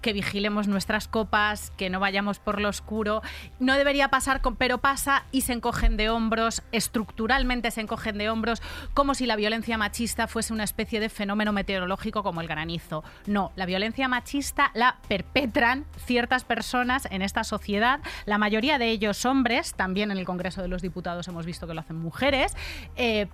[0.02, 3.22] que vigilemos nuestras copas, que no vayamos por lo oscuro.
[3.58, 8.60] No debería pasar, pero pasa y se encogen de hombros, estructuralmente se encogen de hombros,
[8.92, 13.04] como si la violencia machista fuese una especie de fenómeno meteorológico como el granizo.
[13.26, 19.24] No, la violencia machista la perpetran ciertas personas en esta sociedad, la mayoría de ellos
[19.24, 22.56] hombres, también en el Congreso de los Diputados hemos visto que lo hacen mujeres.
[22.96, 23.28] Eh,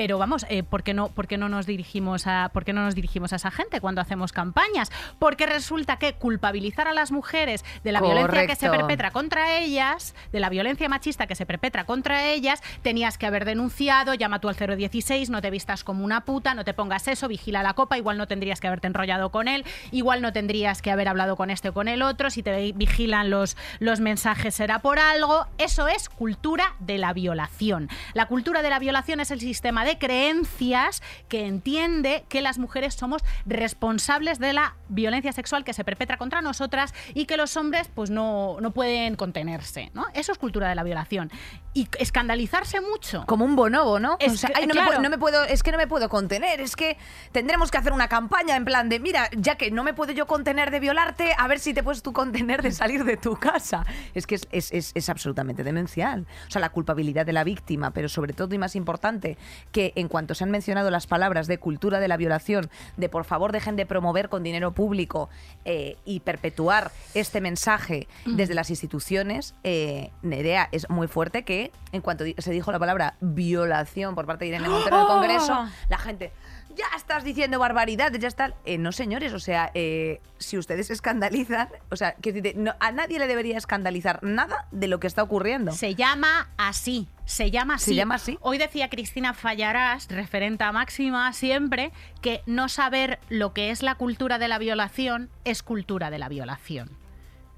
[0.00, 2.82] pero vamos, eh, ¿por, qué no, ¿por, qué no nos dirigimos a, ¿por qué no
[2.82, 4.90] nos dirigimos a esa gente cuando hacemos campañas?
[5.18, 10.14] Porque resulta que culpabilizar a las mujeres de la violencia que se perpetra contra ellas,
[10.32, 14.48] de la violencia machista que se perpetra contra ellas, tenías que haber denunciado, llama tú
[14.48, 17.98] al 016, no te vistas como una puta, no te pongas eso, vigila la copa,
[17.98, 21.50] igual no tendrías que haberte enrollado con él, igual no tendrías que haber hablado con
[21.50, 25.46] este o con el otro, si te vigilan los, los mensajes será por algo.
[25.58, 27.90] Eso es cultura de la violación.
[28.14, 32.94] La cultura de la violación es el sistema de creencias que entiende que las mujeres
[32.94, 37.90] somos responsables de la violencia sexual que se perpetra contra nosotras y que los hombres
[37.94, 39.90] pues no, no pueden contenerse.
[39.94, 40.06] ¿no?
[40.14, 41.30] Eso es cultura de la violación.
[41.72, 43.24] Y escandalizarse mucho.
[43.26, 44.16] Como un bonobo, ¿no?
[44.18, 45.86] Es O sea, que- ay, no, me puedo, no me puedo, es que no me
[45.86, 46.96] puedo contener, es que
[47.30, 50.26] tendremos que hacer una campaña en plan de, mira, ya que no me puedo yo
[50.26, 53.86] contener de violarte, a ver si te puedes tú contener de salir de tu casa.
[54.14, 56.26] Es que es, es- es- es absolutamente demencial.
[56.48, 59.38] O sea, la culpabilidad de la víctima, pero sobre todo y más importante,
[59.70, 63.24] que en cuanto se han mencionado las palabras de cultura de la violación, de por
[63.24, 65.28] favor dejen de promover con dinero público
[65.64, 71.59] eh, y perpetuar este mensaje desde las instituciones, eh, Nerea, es muy fuerte que
[71.92, 75.68] en cuanto se dijo la palabra violación por parte de Irene Montero en el Congreso,
[75.88, 76.32] la gente,
[76.74, 78.54] ya estás diciendo barbaridades, ya está.
[78.64, 82.92] Eh, no, señores, o sea, eh, si ustedes se escandalizan, o sea, que no, a
[82.92, 85.72] nadie le debería escandalizar nada de lo que está ocurriendo.
[85.72, 87.08] Se llama así.
[87.24, 87.90] Se llama así.
[87.90, 88.38] Se llama así.
[88.40, 93.96] Hoy decía Cristina Fallarás, referente a Máxima siempre, que no saber lo que es la
[93.96, 96.99] cultura de la violación es cultura de la violación.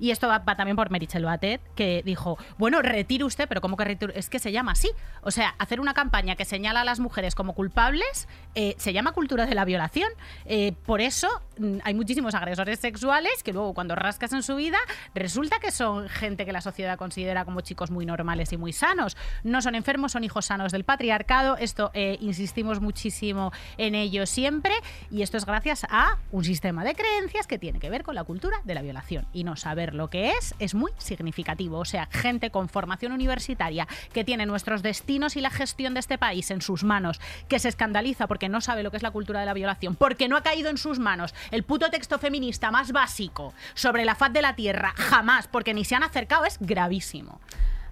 [0.03, 3.85] Y esto va, también por Merichel Batet, que dijo, bueno, retire usted, pero ¿cómo que
[3.85, 4.12] retire?
[4.19, 4.91] Es que se llama así.
[5.21, 9.12] O sea, hacer una campaña que señala a las mujeres como culpables eh, se llama
[9.12, 10.11] cultura de la violación.
[10.45, 14.77] Eh, por eso mm, hay muchísimos agresores sexuales que luego cuando rascas en su vida
[15.15, 19.17] resulta que son gente que la sociedad considera como chicos muy normales y muy sanos.
[19.45, 21.57] No son enfermos, son hijos sanos del patriarcado.
[21.59, 24.75] Esto eh, insistimos muchísimo en ello siempre
[25.12, 28.25] y esto es gracias a un sistema de creencias que tiene que ver con la
[28.25, 31.78] cultura de la violación y no saber lo que es es muy significativo.
[31.78, 36.18] O sea, gente con formación universitaria que tiene nuestros destinos y la gestión de este
[36.18, 39.40] país en sus manos, que se escandaliza porque no sabe lo que es la cultura
[39.40, 42.92] de la violación, porque no ha caído en sus manos el puto texto feminista más
[42.92, 47.40] básico sobre la faz de la tierra, jamás, porque ni se han acercado, es gravísimo.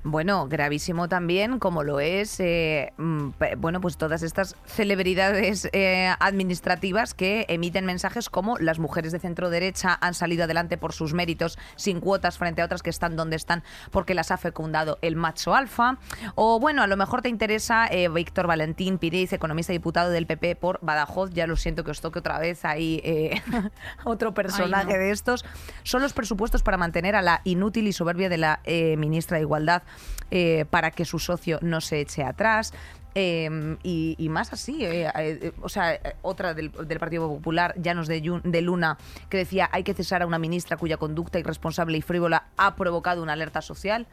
[0.02, 7.12] Bueno, gravísimo también, como lo es, eh, mm, bueno, pues todas estas celebridades eh, administrativas
[7.12, 11.58] que emiten mensajes como las mujeres de centro derecha han salido adelante por sus méritos
[11.76, 15.54] sin cuotas frente a otras que están donde están porque las ha fecundado el macho
[15.54, 15.98] alfa.
[16.34, 20.26] O bueno, a lo mejor te interesa eh, Víctor Valentín Piriz, economista y diputado del
[20.26, 21.28] PP por Badajoz.
[21.34, 23.42] Ya lo siento que os toque otra vez ahí eh,
[24.04, 24.98] otro personaje no.
[24.98, 25.44] de estos.
[25.82, 28.60] Son los presupuestos para mantener a la inútil y soberbia de la
[28.96, 29.82] ministra de Igualdad
[30.30, 32.72] eh, para que su socio no se eche atrás.
[33.14, 38.62] eh, y, más así, eh, eh, o sea, otra del, Partido Popular, Llanos de, de
[38.62, 38.98] Luna,
[39.28, 43.22] que decía hay que cesar a una ministra cuya conducta irresponsable y frívola ha provocado
[43.22, 44.06] una alerta social.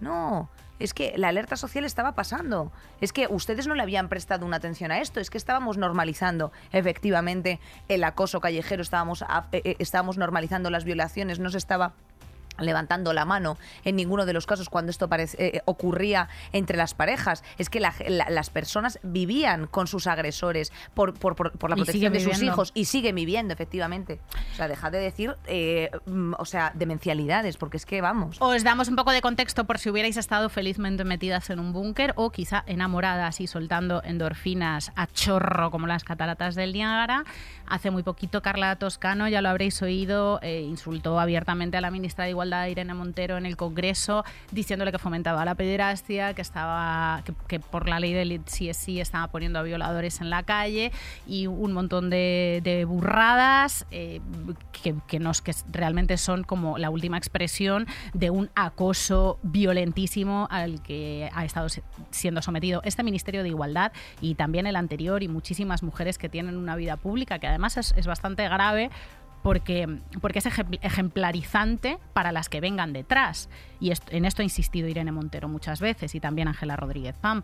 [0.00, 0.50] No,
[0.82, 2.72] es que la alerta social estaba pasando.
[3.00, 5.20] Es que ustedes no le habían prestado una atención a esto.
[5.20, 11.50] Es que estábamos normalizando efectivamente el acoso callejero, estábamos, eh, estábamos normalizando las violaciones, no
[11.50, 11.94] se estaba
[12.58, 16.94] levantando la mano en ninguno de los casos cuando esto parece- eh, ocurría entre las
[16.94, 17.42] parejas.
[17.58, 21.76] Es que la- la- las personas vivían con sus agresores por, por- por- por la
[21.76, 24.20] protección de sus hijos y siguen viviendo, efectivamente.
[24.52, 28.36] O sea, dejad de decir, eh, mm, o sea, demencialidades, porque es que vamos.
[28.40, 32.12] Os damos un poco de contexto por si hubierais estado felizmente metidas en un búnker
[32.16, 37.24] o quizá enamoradas y soltando endorfinas a chorro como las cataratas del Niágara.
[37.72, 42.24] Hace muy poquito Carla Toscano, ya lo habréis oído, eh, insultó abiertamente a la ministra
[42.24, 47.60] de Igualdad Irene Montero en el Congreso diciéndole que fomentaba la pederastia, que estaba que,
[47.60, 50.92] por la ley del CSI estaba poniendo a violadores en la calle
[51.26, 54.20] y un montón de, burradas eh,
[55.08, 61.30] que, nos que realmente son como la última expresión de un acoso violentísimo al que
[61.32, 61.68] ha estado
[62.10, 66.58] siendo sometido este Ministerio de Igualdad y también el anterior y muchísimas mujeres que tienen
[66.58, 68.90] una vida pública que además es, es bastante grave
[69.42, 73.48] porque, porque es ejem- ejemplarizante para las que vengan detrás.
[73.80, 77.42] Y en esto ha insistido Irene Montero muchas veces y también Ángela Rodríguez Pam.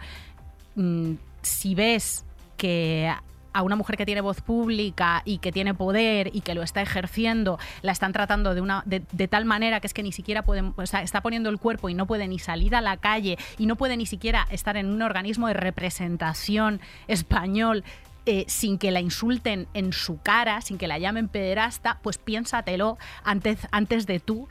[0.76, 2.24] Mm, si ves
[2.56, 3.12] que
[3.52, 6.82] a una mujer que tiene voz pública y que tiene poder y que lo está
[6.82, 10.42] ejerciendo, la están tratando de, una, de, de tal manera que es que ni siquiera
[10.42, 13.38] pueden, o sea, está poniendo el cuerpo y no puede ni salir a la calle
[13.56, 17.82] y no puede ni siquiera estar en un organismo de representación español
[18.30, 22.98] eh, sin que la insulten en su cara, sin que la llamen pederasta, pues piénsatelo
[23.24, 24.48] antes, antes de tú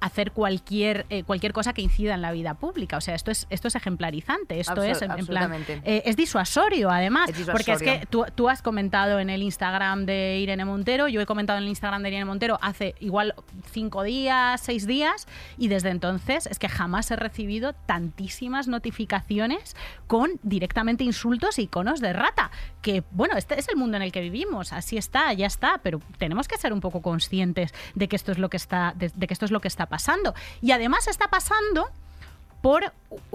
[0.00, 2.96] hacer cualquier eh, cualquier cosa que incida en la vida pública.
[2.96, 5.80] O sea, esto es esto es ejemplarizante, esto Absol- es en, en plan absolutamente.
[5.84, 10.06] eh, es disuasorio además, Es porque es que tú, tú has comentado en el Instagram
[10.06, 13.34] de Irene Montero, yo he comentado en el Instagram de Irene Montero hace igual
[13.72, 15.26] cinco días, seis días,
[15.58, 22.00] y desde entonces es que jamás he recibido tantísimas notificaciones con directamente insultos e iconos
[22.00, 22.50] de rata.
[22.82, 26.00] Que bueno, este es el mundo en el que vivimos, así está, ya está, pero
[26.18, 29.26] tenemos que ser un poco conscientes de que esto es lo que está, de, de
[29.26, 30.34] que esto es lo está pasando.
[30.60, 31.88] Y además está pasando
[32.62, 32.92] por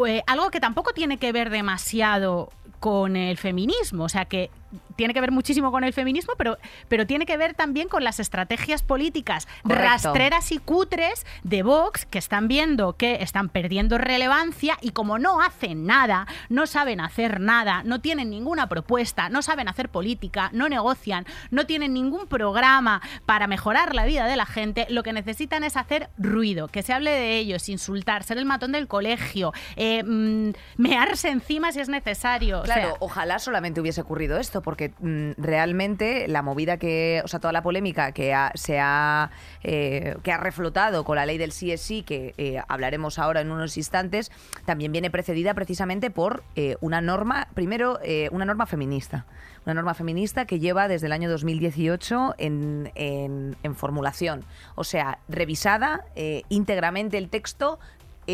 [0.07, 4.05] eh, algo que tampoco tiene que ver demasiado con el feminismo.
[4.05, 4.49] O sea que
[4.95, 8.19] tiene que ver muchísimo con el feminismo, pero, pero tiene que ver también con las
[8.19, 9.83] estrategias políticas Correcto.
[9.83, 15.41] rastreras y cutres de Vox que están viendo que están perdiendo relevancia y como no
[15.41, 20.69] hacen nada, no saben hacer nada, no tienen ninguna propuesta, no saben hacer política, no
[20.69, 25.63] negocian, no tienen ningún programa para mejorar la vida de la gente, lo que necesitan
[25.63, 30.03] es hacer ruido, que se hable de ellos, insultar, ser el matón del colegio, eh,
[30.03, 32.59] mm, mearse encima si es necesario.
[32.59, 37.27] O Claro, sea, ojalá solamente hubiese ocurrido esto, porque mm, realmente la movida que, o
[37.27, 39.31] sea, toda la polémica que ha- se ha
[39.63, 43.41] eh, que ha reflotado con la ley del sí es sí, que eh, hablaremos ahora
[43.41, 44.31] en unos instantes,
[44.65, 47.99] también viene precedida precisamente por eh, una norma, primero
[48.31, 49.25] una norma feminista,
[49.65, 54.45] una norma feminista que lleva desde el año 2018 en, en- en formulación,
[54.75, 56.05] o sea, revisada
[56.49, 57.79] íntegramente el texto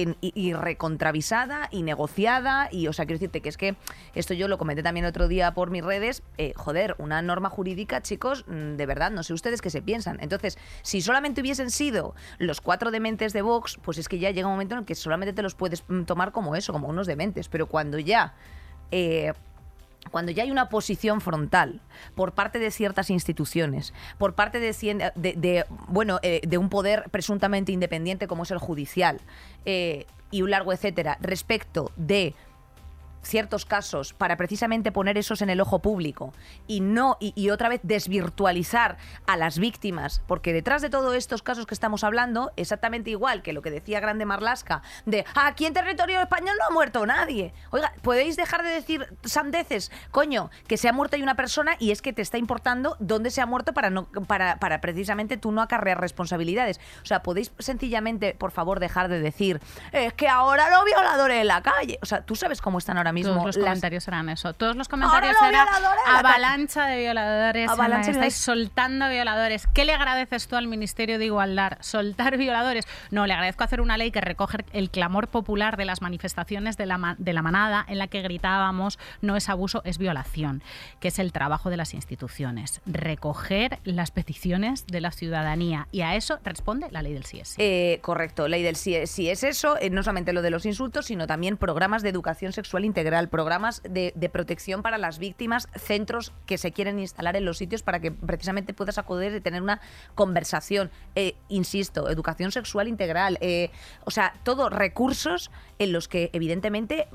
[0.02, 3.76] en- y, recontravisada y negociada y o sea quiero decirte que es que
[4.14, 8.02] esto yo lo comenté también otro día por mis redes eh, joder una norma jurídica
[8.02, 10.18] chicos mm, de verdad no sé ustedes qué se piensan.
[10.22, 14.48] Entonces si solamente hubiesen sido los cuatro dementes de Vox pues es que ya llega
[14.48, 17.08] un momento en el que solamente te los puedes mm, tomar como eso como unos
[17.08, 17.48] dementes.
[17.48, 18.34] Pero cuando ya
[18.92, 19.34] eh,
[20.12, 21.82] cuando ya hay una posición frontal
[22.16, 24.74] por parte de ciertas instituciones, por parte de,
[25.16, 29.20] de- de, bueno, eh, de un poder presuntamente independiente como es el judicial
[29.66, 32.34] eh, y un largo etcétera, respecto de
[33.26, 36.34] ciertos casos para precisamente poner esos en el ojo público
[36.68, 41.42] y no y, y otra vez desvirtualizar a las víctimas porque detrás de todos estos
[41.42, 45.74] casos que estamos hablando exactamente igual que lo que decía Grande Marlasca de aquí en
[45.74, 50.88] territorio español no ha muerto nadie oiga podéis dejar de decir sandeces coño que se
[50.88, 53.74] ha muerto hay una persona y es que te está importando dónde se ha muerto
[53.74, 56.80] para no para, para precisamente tú no acarrear responsabilidades.
[57.04, 59.60] O sea podéis sencillamente por favor dejar de decir
[59.92, 63.12] es que ahora los violadores en la calle o sea tú sabes cómo están ahora
[63.16, 64.54] mismo Todos los las- comentarios eran eso.
[64.54, 65.68] Todos los comentarios los eran
[66.08, 67.70] avalancha de violadores.
[67.70, 69.68] Avalancha Ana, de estáis soltando violadores.
[69.74, 71.78] ¿Qué le agradeces tú al Ministerio de Igualdad?
[71.82, 72.86] ¿Soltar violadores?
[73.12, 76.86] No, le agradezco hacer una ley que recoge el clamor popular de las manifestaciones de
[76.86, 80.62] la, de la manada en la que gritábamos no es abuso, es violación,
[81.00, 82.82] que es el trabajo de las instituciones.
[82.86, 85.88] Recoger las peticiones de la ciudadanía.
[85.92, 87.56] Y a eso responde la ley del CIES.
[87.60, 90.66] Eh, correcto, ley del si es, si es eso, eh, no solamente lo de los
[90.66, 96.34] insultos, sino también programas de educación sexual integral, programas de, protección para las víctimas, centros
[96.46, 99.80] que se quieren instalar en los sitios para que precisamente puedas acudir y tener una
[100.16, 100.92] conversación.
[101.16, 103.70] Eh, insisto, educación sexual integral, eh,
[104.04, 107.08] o sea, todos recursos en los que evidentemente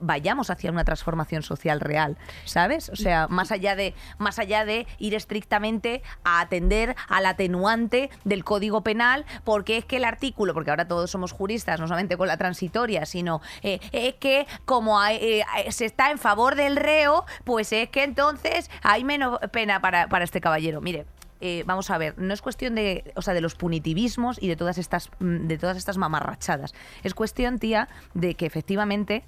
[0.00, 2.88] vayamos hacia una transformación social real, ¿sabes?
[2.90, 8.44] O sea, más allá de más allá de ir estrictamente a atender al atenuante del
[8.44, 12.28] Código Penal, porque es que el artículo, porque ahora todos somos juristas, no solamente con
[12.28, 17.24] la transitoria, sino eh, es que como hay- eh, se está en favor del reo,
[17.44, 20.80] pues es que entonces hay menos pena para, para este caballero.
[20.80, 21.06] Mire,
[21.40, 24.56] eh, vamos a ver, no es cuestión de, o sea, de los punitivismos y de
[24.56, 26.74] todas estas, mm, de todas estas mamarrachadas.
[27.02, 29.24] Es cuestión, tía, de que efectivamente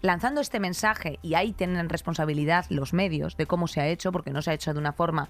[0.00, 4.30] lanzando este mensaje y ahí tienen responsabilidad los medios de cómo se ha hecho, porque
[4.30, 5.28] no se ha hecho de una forma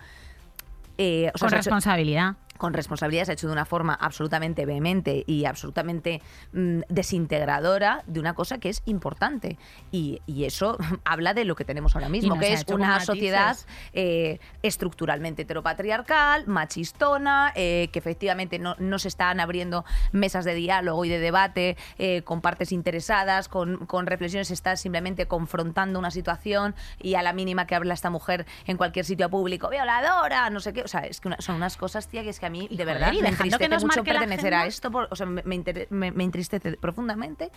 [0.99, 2.35] eh, o sea, Con responsabilidad.
[2.59, 6.21] Con responsabilidad se ha hecho de una forma absolutamente vehemente y absolutamente
[6.53, 9.59] mm, desintegradora de una cosa que es importante.
[9.90, 13.57] Y, y eso habla de lo que tenemos ahora mismo, que es una sociedad
[13.92, 21.05] eh, estructuralmente heteropatriarcal, machistona, eh, que efectivamente no, no se están abriendo mesas de diálogo
[21.05, 26.11] y de debate eh, con partes interesadas, con, con reflexiones, se está simplemente confrontando una
[26.11, 30.61] situación y a la mínima que habla esta mujer en cualquier sitio público, violadora, no
[30.61, 30.83] sé qué.
[30.83, 32.74] O sea, es que una- son unas cosas, tía, que es que a mí, de
[32.76, 35.08] joder, verdad, y me dejando que entristece nos mucho marque la pertenecer a esto, por-
[35.11, 37.50] o sea, me, me- me entristece profundamente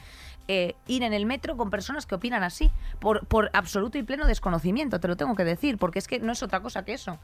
[0.47, 4.27] eh, ir en el metro con personas que opinan así, por, por absoluto y pleno
[4.27, 7.17] desconocimiento, te lo tengo que decir, porque es que no es otra cosa que eso.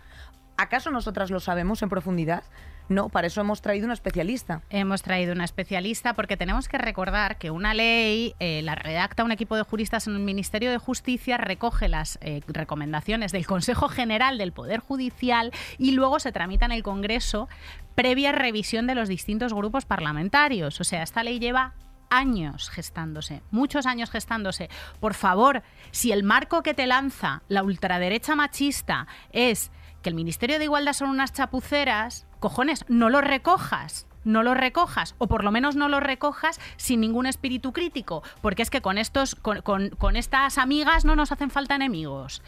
[0.57, 2.43] ¿Acaso nosotras lo sabemos en profundidad?
[2.89, 4.61] No, para eso hemos traído una especialista.
[4.69, 9.31] Hemos traído una especialista porque tenemos que recordar que una ley eh, la redacta un
[9.31, 14.37] equipo de juristas en el Ministerio de Justicia, recoge las eh, recomendaciones del Consejo General
[14.37, 17.49] del Poder Judicial y luego se tramita en el Congreso
[17.93, 20.79] previa revisión de los distintos grupos parlamentarios.
[20.79, 21.73] O sea, esta ley lleva
[22.09, 24.69] años gestándose, muchos años gestándose.
[24.99, 29.71] Por favor, si el marco que te lanza la ultraderecha machista es
[30.07, 34.07] que el Ministerio de Igualdad son unas chapuceras, cojones, no lo recojas.
[34.23, 38.61] No lo recojas, o por lo menos no lo recojas sin ningún espíritu crítico, porque
[38.61, 42.41] es que con estos, con, con- con estas amigas no nos hacen falta enemigos.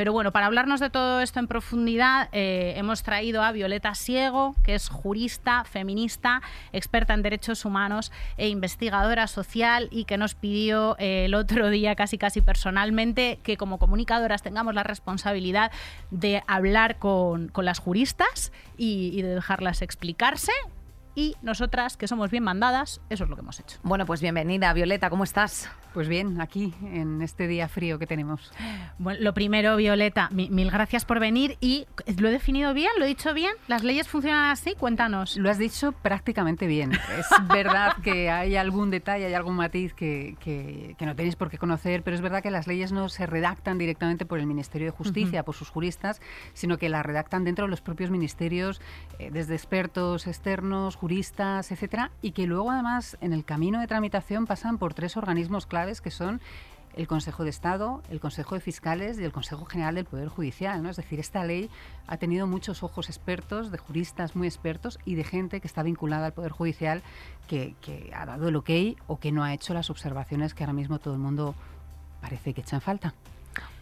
[0.00, 4.54] Pero bueno, para hablarnos de todo esto en profundidad, eh, hemos traído a Violeta Siego,
[4.64, 6.40] que es jurista, feminista,
[6.72, 11.96] experta en derechos humanos e investigadora social y que nos pidió eh, el otro día
[11.96, 15.70] casi casi personalmente que como comunicadoras tengamos la responsabilidad
[16.10, 20.52] de hablar con, con las juristas y, y de dejarlas explicarse
[21.14, 23.78] y nosotras, que somos bien mandadas, eso es lo que hemos hecho.
[23.82, 25.68] Bueno, pues bienvenida, Violeta, ¿cómo estás?
[25.92, 28.52] Pues bien, aquí, en este día frío que tenemos.
[28.98, 31.86] Bueno, lo primero, Violeta, mi- mil gracias por venir y
[32.18, 32.90] ¿lo he definido bien?
[32.98, 33.52] ¿Lo he dicho bien?
[33.66, 34.74] ¿Las leyes funcionan así?
[34.78, 35.36] Cuéntanos.
[35.36, 36.92] Lo has dicho prácticamente bien.
[36.92, 41.50] Es verdad que hay algún detalle, hay algún matiz que, que- que no tenéis por
[41.50, 44.86] qué conocer, pero es verdad que las leyes no se redactan directamente por el Ministerio
[44.86, 46.20] de Justicia, por sus juristas,
[46.52, 48.80] sino que las redactan dentro de los propios ministerios,
[49.18, 54.46] eh, desde expertos externos, juristas, etcétera, y que luego además en el camino de tramitación
[54.46, 56.42] pasan por tres organismos claves que son
[56.94, 60.82] el Consejo de Estado, el Consejo de Fiscales y el Consejo General del Poder Judicial.
[60.82, 60.90] ¿no?
[60.90, 61.70] Es decir, esta ley
[62.06, 66.26] ha tenido muchos ojos expertos, de juristas muy expertos y de gente que está vinculada
[66.26, 67.02] al Poder Judicial
[67.48, 67.74] que,
[68.14, 68.70] ha dado el ok
[69.06, 71.54] o que no ha hecho las observaciones que ahora mismo todo el mundo
[72.20, 73.14] parece que echa en falta.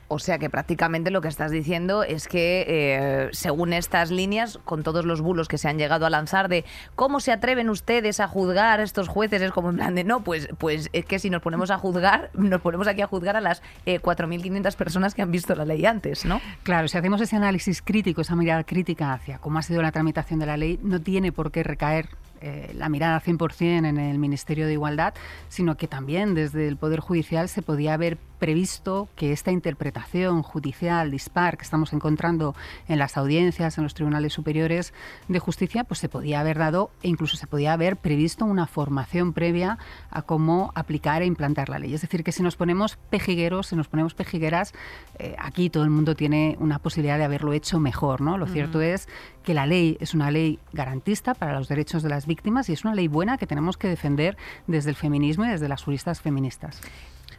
[0.09, 4.83] O sea que prácticamente lo que estás diciendo es que, eh, según estas líneas, con
[4.83, 8.27] todos los bulos que se han llegado a lanzar de cómo se atreven ustedes a
[8.27, 11.29] juzgar a estos jueces, es como en plan de no, pues, pues es que si
[11.29, 15.21] nos ponemos a juzgar, nos ponemos aquí a juzgar a las eh, 4.500 personas que
[15.21, 16.41] han visto la ley antes, ¿no?
[16.63, 20.41] Claro, si hacemos ese análisis crítico, esa mirada crítica hacia cómo ha sido la tramitación
[20.41, 22.09] de la ley, no tiene por qué recaer
[22.41, 25.15] eh, la mirada 100% en el Ministerio de Igualdad,
[25.49, 31.11] sino que también desde el Poder Judicial se podía haber previsto que esta interpretación judicial
[31.11, 32.55] dispar que estamos encontrando
[32.87, 34.95] en las audiencias, en los tribunales superiores
[35.29, 39.33] de justicia, pues se podía haber dado e incluso se podía haber previsto una formación
[39.33, 39.79] previa
[40.11, 41.95] a cómo aplicar e implantar la ley.
[41.95, 44.73] Es decir, que si nos ponemos pejigueros, si nos ponemos pejigueras,
[45.19, 48.21] eh, aquí todo el mundo tiene una posibilidad de haberlo hecho mejor.
[48.21, 48.39] ¿no?
[48.39, 49.09] Lo cierto es
[49.43, 52.85] que la ley es una ley garantista para los derechos de las víctimas y es
[52.85, 54.37] una ley buena que tenemos que defender
[54.69, 56.81] desde el feminismo y desde las juristas feministas.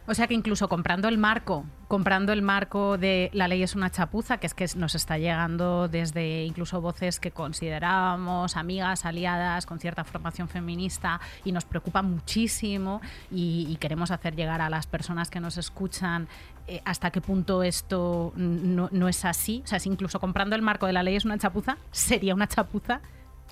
[0.06, 3.90] O sea que incluso comprando el marco, comprando el marco de la ley es una
[3.90, 9.78] chapuza, que es que nos está llegando desde incluso voces que considerábamos amigas, aliadas, con
[9.78, 15.40] cierta formación feminista y nos preocupa muchísimo y, queremos hacer llegar a las personas que
[15.40, 16.28] nos escuchan
[16.66, 19.62] eh, hasta qué punto esto no, no es así.
[19.64, 22.48] O sea, si incluso comprando el marco de la ley es una chapuza, sería una
[22.48, 23.00] chapuza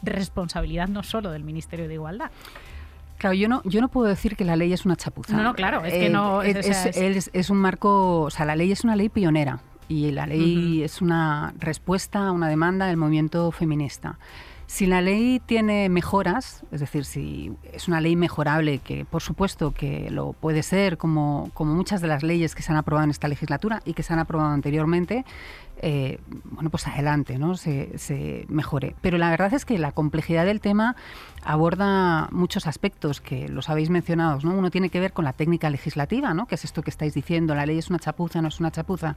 [0.03, 2.31] responsabilidad no solo del Ministerio de Igualdad.
[3.19, 5.37] Claro, yo no, yo no puedo decir que la ley es una chapuza.
[5.37, 6.57] No, no, claro, es que Eh, no- Es,
[6.97, 10.83] es- es un marco, o sea, la ley es una ley pionera y la ley
[10.85, 14.19] es una respuesta a una demanda del movimiento feminista.
[14.69, 19.73] Si la ley tiene mejoras, es decir, si es una ley mejorable, que por supuesto
[19.73, 23.11] que lo puede ser, como, como muchas de las leyes que se han aprobado en
[23.11, 25.25] esta legislatura y que se han aprobado anteriormente,
[25.81, 27.57] eh, bueno, pues adelante, ¿no?
[27.57, 28.95] Se, se mejore.
[29.01, 30.97] Pero la verdad es que la complejidad del tema
[31.45, 34.53] aborda muchos aspectos que los habéis mencionado, ¿no?
[34.53, 36.45] Uno tiene que ver con la técnica legislativa, ¿no?
[36.47, 39.17] Que es esto que estáis diciendo, la ley es una chapuza, no es una chapuza.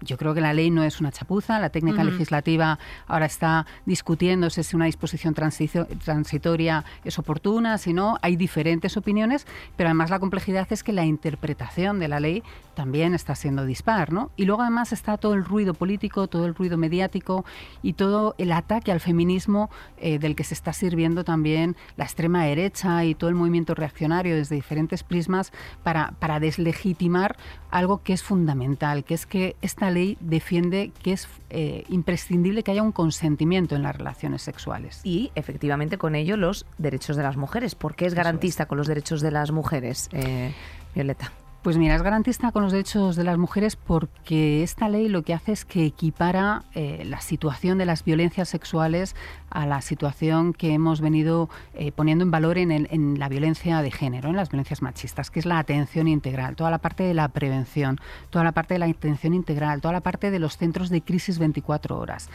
[0.00, 4.62] Yo creo que la ley no es una chapuza, la técnica legislativa ahora está discutiéndose
[4.62, 9.46] si una disposición transitoria es oportuna, si no, hay diferentes opiniones,
[9.76, 12.42] pero además la complejidad es que la interpretación de la ley
[12.74, 14.30] también está siendo dispar, ¿no?
[14.36, 17.44] Y luego además está todo el ruido político, todo el ruido mediático
[17.82, 22.44] y todo el ataque al feminismo eh, del que se está sirviendo también la extrema
[22.44, 27.36] derecha y todo el movimiento reaccionario desde diferentes prismas para, para deslegitimar
[27.70, 32.70] algo que es fundamental, que es que esta ley defiende que es eh, imprescindible que
[32.70, 35.00] haya un consentimiento en las relaciones sexuales.
[35.04, 37.74] Y efectivamente con ello los derechos de las mujeres.
[37.74, 40.52] ¿Por qué es garantista con los derechos de las mujeres, eh,
[40.94, 41.32] Violeta?
[41.68, 45.34] Pues mira, es garantista con los derechos de las mujeres porque esta ley lo que
[45.34, 49.14] hace es que equipara eh, la situación de las violencias sexuales
[49.50, 53.90] a la situación que hemos venido eh, poniendo en valor en, el- la violencia de
[53.90, 57.28] género, en las violencias machistas, que es la atención integral, toda la parte de la
[57.28, 57.98] prevención,
[58.30, 61.38] toda la parte de la atención integral, toda la parte de los centros de crisis
[61.38, 62.30] 24 horas.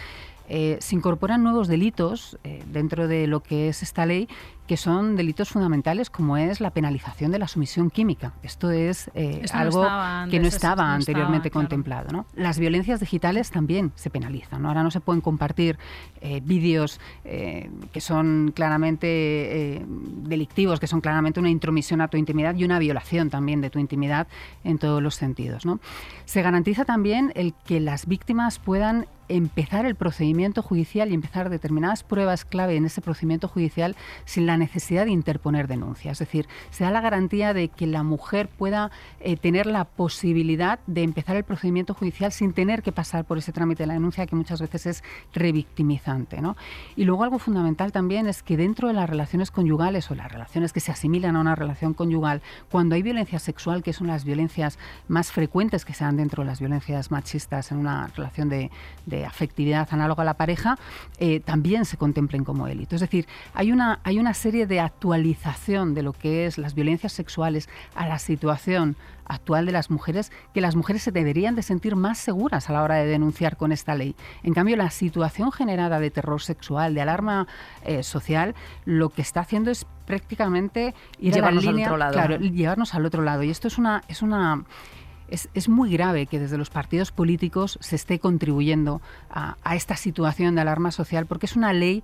[0.50, 4.28] Eh, se incorporan nuevos delitos dentro de lo que es esta ley,
[4.68, 8.34] que son delitos fundamentales como es la penalización de la sumisión química.
[8.44, 11.68] Esto es eh, Esto no algo que no estaba no estaba, anteriormente claro.
[11.68, 12.10] contemplado.
[12.12, 12.26] ¿no?
[12.36, 14.66] Las violencias digitales también se penalizan.
[14.66, 15.78] Ahora no se pueden compartir
[16.22, 19.86] eh, vídeos eh, que son claramente
[20.24, 23.80] delictivos, que son claramente una intromisión a tu intimidad y una violación también de tu
[23.80, 24.28] intimidad
[24.64, 25.66] en todos los sentidos.
[25.66, 25.80] ¿no?
[26.26, 32.04] Se garantiza también el que las víctimas puedan empezar el procedimiento judicial y empezar determinadas
[32.04, 33.96] pruebas clave en ese procedimiento judicial
[34.26, 36.12] sin la necesidad de interponer denuncia.
[36.12, 40.80] Es decir, se da la garantía de que la mujer pueda eh, tener la posibilidad
[40.88, 44.26] de empezar el procedimiento judicial sin tener que pasar por ese trámite de la denuncia
[44.26, 46.42] que muchas veces es revictimizante.
[46.42, 46.56] ¿no?
[46.96, 50.74] Y luego algo fundamental también es que dentro de las relaciones conyugales o las relaciones
[50.74, 54.78] que se asimilan a una relación conyugal, cuando hay violencia sexual, que son las violencias
[55.08, 58.72] más frecuentes que se dan dentro de las violencias machistas en una relación de,
[59.26, 60.78] afectividad análoga a la pareja,
[61.18, 62.96] eh, también se contemplen como delito.
[62.96, 67.14] Es decir, hay una, hay una serie de actualización de lo que es las violencias
[67.14, 71.96] sexuales a la situación actual de las mujeres que las mujeres se deberían de sentir
[71.96, 74.18] más seguras a la hora de denunciar con esta ley.
[74.44, 77.48] En cambio, la situación generada de terror sexual, de alarma
[77.86, 82.12] eh, social, lo que está haciendo es prácticamente ir llevarnos al otro lado.
[82.12, 83.44] Claro, llevarnos al otro lado.
[83.44, 84.66] Y esto es una es una
[85.30, 90.54] es, muy grave que desde los partidos políticos se esté contribuyendo a, a, esta situación
[90.54, 92.04] de alarma social, porque es una ley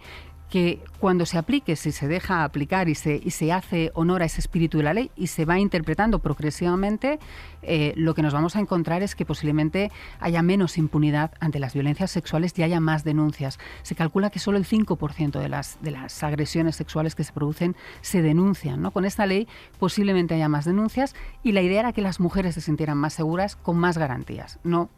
[0.49, 4.25] que cuando se aplique, si se deja aplicar y se, y se hace honor a
[4.25, 7.19] ese espíritu de la ley y se va interpretando progresivamente,
[7.61, 11.73] eh, lo que nos vamos a encontrar es que posiblemente haya menos impunidad ante las
[11.73, 13.59] violencias sexuales y haya más denuncias.
[13.83, 17.75] Se calcula que solo el 5% de las, de las agresiones sexuales que se producen
[18.01, 18.81] se denuncian.
[18.81, 18.91] ¿no?
[18.91, 19.47] Con esta ley
[19.77, 23.55] posiblemente haya más denuncias y la idea era que las mujeres se sintieran más seguras
[23.55, 24.89] con más garantías, no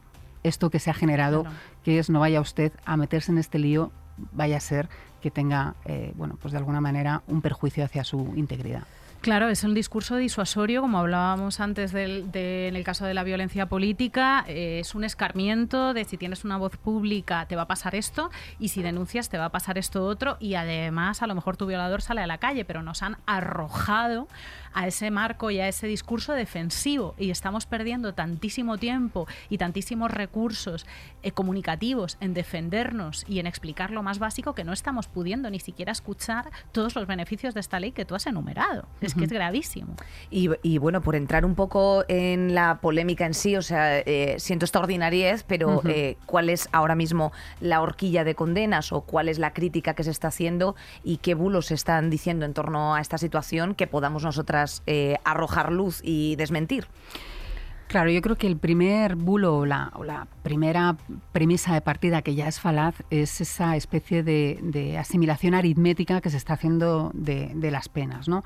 [0.42, 1.44] esto que se ha generado,
[1.84, 3.92] que es no vaya usted a meterse en este lío,
[4.32, 4.88] vaya a ser
[5.22, 8.82] que tenga, eh, bueno, pues de alguna manera un perjuicio hacia su integridad.
[9.22, 13.66] Claro, es un discurso disuasorio, como hablábamos antes del, en el caso de la violencia
[13.66, 17.94] política, eh, es un escarmiento de si tienes una voz pública te va a pasar
[17.94, 21.56] esto y si denuncias te va a pasar esto otro y además a lo mejor
[21.56, 24.26] tu violador sale a la calle, pero nos han arrojado
[24.74, 30.10] a ese marco y a ese discurso defensivo y estamos perdiendo tantísimo tiempo y tantísimos
[30.10, 30.84] recursos
[31.22, 35.60] eh, comunicativos en defendernos y en explicar lo más básico que no estamos pudiendo ni
[35.60, 38.88] siquiera escuchar todos los beneficios de esta ley que tú has enumerado.
[39.00, 39.94] Es que es gravísimo.
[40.30, 44.64] Y, bueno, por entrar un poco en la polémica en sí, o sea, eh, siento
[44.64, 49.38] esta ordinariez, pero eh, ¿cuál es ahora mismo la horquilla de condenas o cuál es
[49.38, 53.00] la crítica que se está haciendo y qué bulos se están diciendo en torno a
[53.00, 56.86] esta situación que podamos nosotras eh, arrojar luz y desmentir.
[57.92, 60.96] Claro, yo creo que el primer bulo o la, primera
[61.32, 66.38] premisa de partida que ya es falaz es esa especie de, asimilación aritmética que se
[66.38, 68.28] está haciendo de, de las penas.
[68.28, 68.44] ¿no?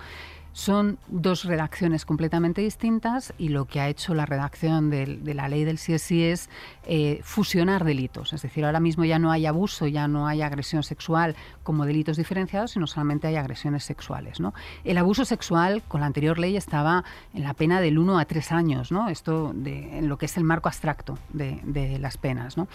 [0.57, 5.65] Son dos redacciones completamente distintas y lo que ha hecho la redacción de, la ley
[5.65, 6.49] del CSI es
[6.87, 8.33] eh, fusionar delitos.
[8.33, 12.17] Es decir, ahora mismo ya no hay abuso, ya no hay agresión sexual como delitos
[12.17, 14.41] diferenciados, sino solamente hay agresiones sexuales.
[14.41, 14.55] ¿no?
[14.83, 17.05] El abuso sexual con la anterior ley estaba
[17.35, 19.11] en la pena del 1 a 3 años, ¿no?
[19.11, 22.57] esto de, en lo que es el marco abstracto de, las penas.
[22.57, 22.67] ¿no?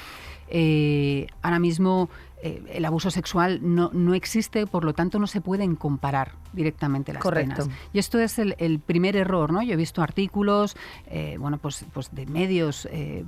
[0.49, 2.11] Eh, ahora mismo
[2.43, 7.13] eh, el abuso sexual no, no, existe, por lo tanto no se pueden comparar directamente
[7.13, 7.63] las Correcto.
[7.63, 7.79] penas.
[7.93, 9.61] Y esto es el, primer error, ¿no?
[9.61, 10.75] Yo he visto artículos,
[11.07, 13.25] eh, bueno, pues, pues de medios eh,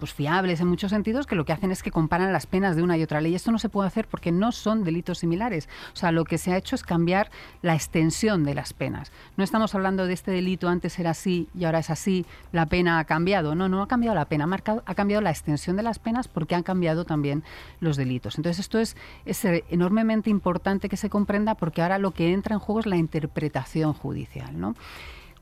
[0.00, 2.82] pues fiables en muchos sentidos que lo que hacen es que comparan las penas de
[2.82, 3.36] una y otra ley.
[3.36, 5.68] Esto no se puede hacer porque no son delitos similares.
[5.92, 7.30] O sea, lo que se ha hecho es cambiar
[7.62, 9.12] la extensión de las penas.
[9.36, 12.98] No estamos hablando de este delito antes era así y ahora es así, la pena
[12.98, 13.54] ha cambiado.
[13.54, 14.48] No, no ha cambiado la pena,
[14.84, 17.44] ha, cambiado la extensión de las penas porque han cambiado también
[17.78, 18.38] los delitos.
[18.38, 22.60] Entonces esto es, es enormemente importante que se comprenda porque ahora lo que entra en
[22.60, 24.58] juego es la interpretación judicial.
[24.58, 24.74] ¿no?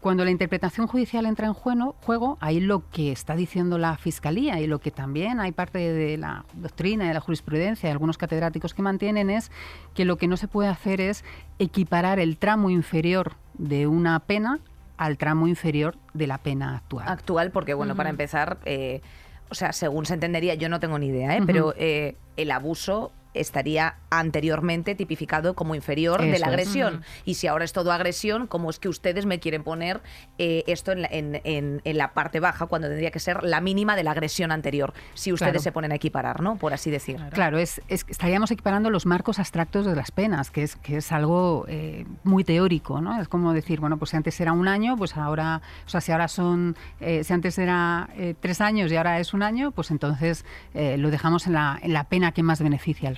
[0.00, 4.68] Cuando la interpretación judicial entra en juego, ahí lo que está diciendo la Fiscalía y
[4.68, 8.74] lo que también hay parte de la doctrina y de la jurisprudencia de algunos catedráticos
[8.74, 9.50] que mantienen es
[9.94, 11.24] que lo que no se puede hacer es
[11.58, 14.60] equiparar el tramo inferior de una pena
[14.98, 17.08] al tramo inferior de la pena actual.
[17.08, 19.00] Actual, porque bueno, para empezar, eh,
[19.48, 21.42] o sea, según se entendería, yo no tengo ni idea, ¿eh?
[21.44, 27.02] pero eh, el abuso estaría anteriormente tipificado como inferior de la agresión.
[27.24, 30.00] Y si ahora es todo agresión, ¿cómo es que ustedes me quieren poner
[30.38, 34.04] eh, esto en la, en, la, parte baja cuando tendría que ser la mínima de
[34.04, 34.94] la agresión anterior?
[35.14, 36.56] Si ustedes se ponen a equiparar, ¿no?
[36.56, 37.20] Por así decir.
[37.32, 41.66] Claro, es, estaríamos equipando los marcos abstractos de las penas, que es, que es algo
[41.68, 43.20] eh, muy teórico, ¿no?
[43.20, 46.12] Es como decir, bueno, pues si antes era un año, pues ahora, o sea, si
[46.12, 48.08] ahora son, eh, si antes era
[48.40, 52.04] tres años y ahora es un año, pues entonces lo dejamos en la, en la
[52.04, 53.16] pena que más beneficia al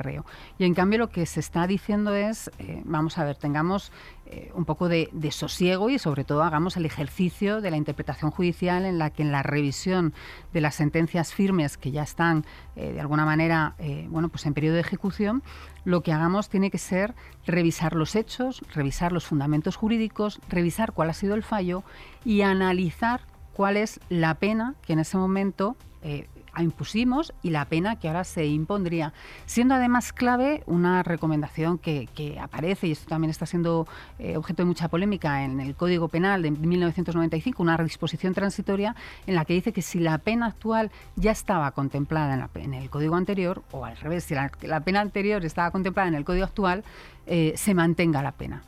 [0.59, 3.93] Y en cambio lo que se está diciendo es, eh, vamos a ver, tengamos
[4.27, 8.85] eh, un poco de, sosiego y sobre todo hagamos el ejercicio de la interpretación judicial
[8.85, 10.13] en la que en la revisión
[10.53, 12.45] de las sentencias firmes que ya están
[12.77, 13.75] eh, de alguna manera
[14.09, 15.43] bueno, pues en periodo de ejecución,
[15.85, 17.15] lo que hagamos tiene que ser
[17.47, 21.83] revisar los hechos, revisar los fundamentos jurídicos, revisar cuál ha sido el fallo
[22.25, 23.23] y analizar
[23.53, 25.77] cuál es la pena que en ese momento
[26.63, 29.13] impusimos y la pena que ahora se impondría.
[29.47, 32.09] Siendo además clave una recomendación que,
[32.41, 33.87] aparece, y esto también está siendo
[34.19, 38.95] eh, objeto de mucha polémica en el Código Penal de 1995, una disposición transitoria
[39.27, 43.17] en la que dice que si la pena actual ya estaba contemplada en, el Código
[43.17, 46.85] anterior, o al revés, si la, pena anterior estaba contemplada en el Código actual,
[47.27, 48.63] eh, se mantenga la pena.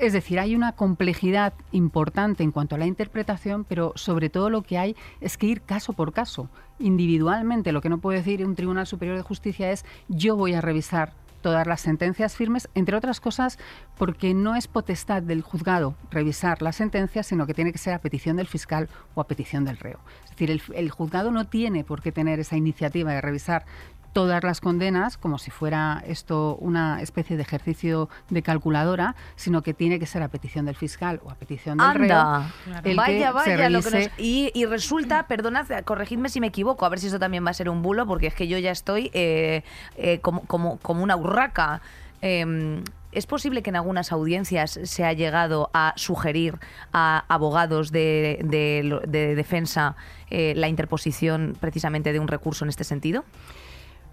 [0.00, 4.62] Es decir, hay una complejidad importante en cuanto a la interpretación, pero sobre todo lo
[4.62, 7.72] que hay es que ir caso por caso, individualmente.
[7.72, 11.14] Lo que no puede decir un Tribunal Superior de Justicia es yo voy a revisar
[11.40, 13.58] todas las sentencias firmes, entre otras cosas
[13.96, 18.00] porque no es potestad del juzgado revisar las sentencias, sino que tiene que ser a
[18.00, 19.98] petición del fiscal o a petición del reo.
[20.24, 23.66] Es decir, el, el juzgado no tiene por qué tener esa iniciativa de revisar
[24.18, 29.74] todas las condenas como si fuera esto una especie de ejercicio de calculadora, sino que
[29.74, 32.42] tiene que ser a petición del fiscal o a petición del reo.
[32.96, 37.20] vaya, vaya, lo que y, resulta, perdonad, corregidme si me equivoco, a ver si eso
[37.20, 39.62] también va a ser un bulo, porque es que yo ya estoy eh,
[39.96, 41.80] eh, como, como, como, una urraca.
[42.20, 46.58] Em, ¿Es posible que en algunas audiencias se ha llegado a sugerir
[46.92, 48.40] a abogados de,
[49.36, 49.94] defensa
[50.30, 53.24] eh, la interposición precisamente de un recurso en este sentido?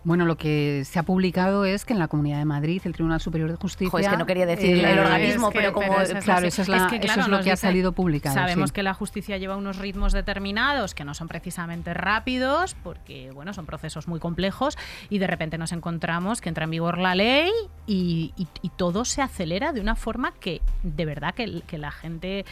[0.06, 3.20] Bueno, lo que se ha publicado es que en la Comunidad de Madrid, el Tribunal
[3.20, 4.00] Superior de Justicia...
[4.00, 5.96] es que no quería decir el organismo, pero como...
[6.24, 6.68] claro, eso es,
[7.28, 8.36] lo que ha salido publicado.
[8.36, 13.52] Sabemos que la justicia lleva unos ritmos determinados que no son precisamente rápidos, porque, bueno,
[13.54, 14.78] son procesos muy complejos,
[15.10, 17.50] y de repente nos encontramos que entra en vigor la ley
[17.88, 18.32] y,
[18.78, 22.46] todo se acelera de una forma que, de verdad, que, que la gente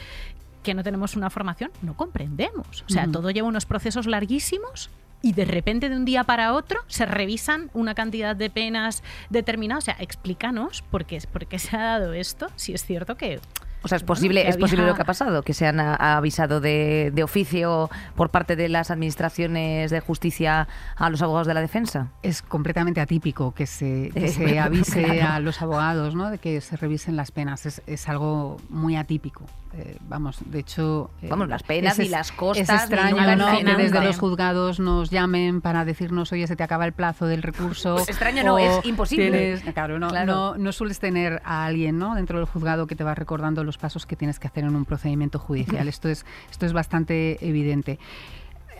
[0.64, 2.82] que no tenemos una formación no comprendemos.
[2.82, 4.90] O sea, todo lleva unos procesos larguísimos
[5.24, 9.84] y de repente de un día para otro se revisan una cantidad de penas determinadas.
[9.84, 13.40] O sea, explícanos por qué, por qué se ha dado esto, si es cierto que
[13.84, 17.12] o sea, es posible, es posible lo que ha pasado, que se han avisado de,
[17.22, 22.08] oficio por parte de las administraciones de justicia a los abogados de la defensa.
[22.22, 26.30] Es completamente atípico que se, se avise a los abogados ¿no?
[26.30, 27.66] de que se revisen las penas.
[27.66, 29.44] Es, es algo muy atípico.
[29.76, 31.10] Eh, vamos, de hecho...
[31.20, 32.68] Eh, vamos, las penas y las costas.
[32.68, 33.58] Es extraño ¿no?
[33.58, 37.42] que desde los juzgados nos llamen para decirnos, oye, se te acaba el plazo del
[37.42, 37.96] recurso.
[37.96, 39.60] Pues extraño no, es imposible.
[39.72, 42.14] claro, no, No, no, sueles tener a alguien ¿no?
[42.14, 44.84] dentro del juzgado que te va recordando los pasos que tienes que hacer en un
[44.84, 45.88] procedimiento judicial.
[45.88, 47.98] esto, es, esto es bastante evidente.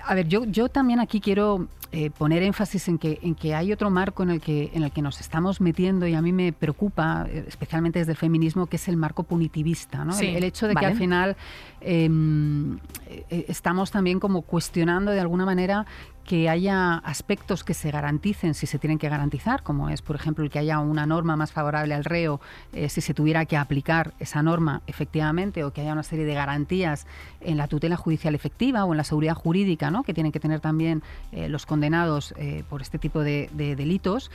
[0.06, 1.66] A ver, yo, yo también aquí quiero
[1.96, 4.90] eh, poner énfasis en que, en que hay otro marco en el que, en el
[4.90, 8.76] que nos estamos metiendo y a mí me preocupa, eh, especialmente desde el feminismo, que
[8.76, 10.04] es el marco punitivista.
[10.04, 10.18] ¿no?
[10.18, 11.36] el, hecho de que al final
[11.80, 15.86] em, eh, estamos también como cuestionando de alguna manera
[16.24, 20.42] que haya aspectos que se garanticen si se tienen que garantizar, como es, por ejemplo,
[20.44, 22.40] el que haya una norma más favorable al reo
[22.72, 26.34] eh, si se tuviera que aplicar esa norma efectivamente, o que haya una serie de
[26.34, 27.06] garantías
[27.40, 30.02] en la tutela judicial efectiva o en la seguridad jurídica, ¿no?
[30.02, 31.02] que tienen que tener también
[31.32, 34.30] eh, los condenados eh, por este tipo de, de delitos.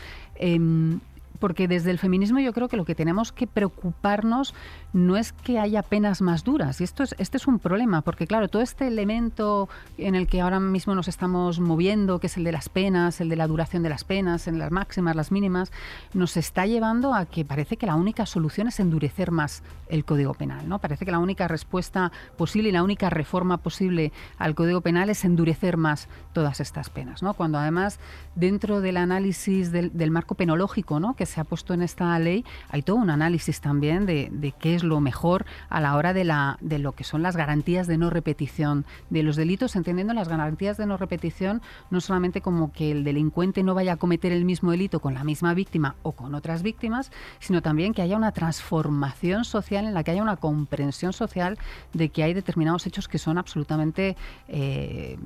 [1.40, 4.54] Porque desde el feminismo yo creo que lo que tenemos que preocuparnos
[4.94, 6.82] no es que haya penas más duras.
[6.82, 10.42] Y esto es, este es un problema, porque claro, todo este elemento en el que
[10.42, 13.84] ahora mismo nos estamos moviendo, que es el de las penas, el de la duración
[13.84, 15.72] de las penas, en las máximas, las mínimas,
[16.14, 20.34] nos está llevando a que parece que la única solución es endurecer más el Código
[20.34, 20.68] Penal.
[20.68, 20.80] ¿no?
[20.80, 25.26] Parece que la única respuesta posible y la única reforma posible al Código Penal es
[25.26, 27.24] endurecer más todas estas penas.
[27.24, 27.34] ¿no?
[27.34, 28.00] Cuando además
[28.36, 31.16] dentro del análisis del, del marco penológico ¿no?
[31.16, 34.76] que se ha puesto en esta ley, hay todo un análisis también de, de qué
[34.76, 37.98] es lo mejor a la hora de, la, de lo que son las garantías de
[37.98, 42.92] no repetición de los delitos, entendiendo las garantías de no repetición no solamente como que
[42.92, 46.36] el delincuente no vaya a cometer el mismo delito con la misma víctima o con
[46.36, 51.14] otras víctimas, sino también que haya una transformación social en la que haya una comprensión
[51.14, 51.58] social
[51.94, 54.18] de que hay determinados hechos que son absolutamente
[54.48, 55.18] eh,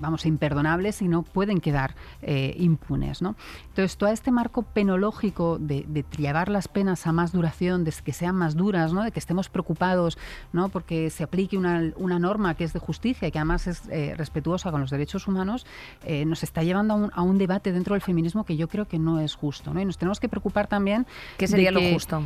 [0.00, 3.22] vamos, imperdonables y no pueden quedar eh, impunes.
[3.22, 3.36] ¿no?
[3.68, 8.12] Entonces, todo este marco penológico de, de, llevar las penas a más duración, de que
[8.12, 9.02] sean más duras, ¿no?
[9.02, 10.18] de que estemos preocupados
[10.52, 10.68] ¿no?
[10.68, 14.14] porque se aplique una, una norma que es de justicia y que además es eh,
[14.16, 15.66] respetuosa con los derechos humanos,
[16.04, 18.86] eh, nos está llevando a un, a un, debate dentro del feminismo que yo creo
[18.86, 19.72] que no es justo.
[19.72, 19.80] ¿no?
[19.80, 21.06] Y nos tenemos que preocupar también.
[21.36, 22.22] ¿Qué sería lo justo?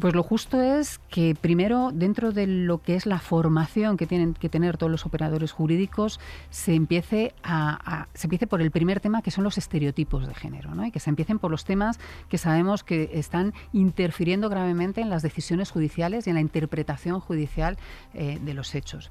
[0.00, 4.34] Pues lo justo es que primero, dentro de lo que es la formación que tienen
[4.34, 6.20] que tener todos los operadores jurídicos,
[6.50, 7.17] se empiece
[8.14, 10.86] se empiece por el primer tema que son los estereotipos de género, ¿no?
[10.86, 11.98] y que se empiecen por los temas
[12.28, 17.78] que sabemos que están interfiriendo gravemente en las decisiones judiciales y en la interpretación judicial
[18.14, 19.10] eh, de los hechos.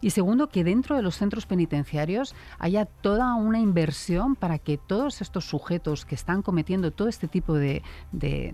[0.00, 5.20] Y segundo, que dentro de los centros penitenciarios haya toda una inversión para que todos
[5.20, 7.82] estos sujetos que están cometiendo todo este tipo de,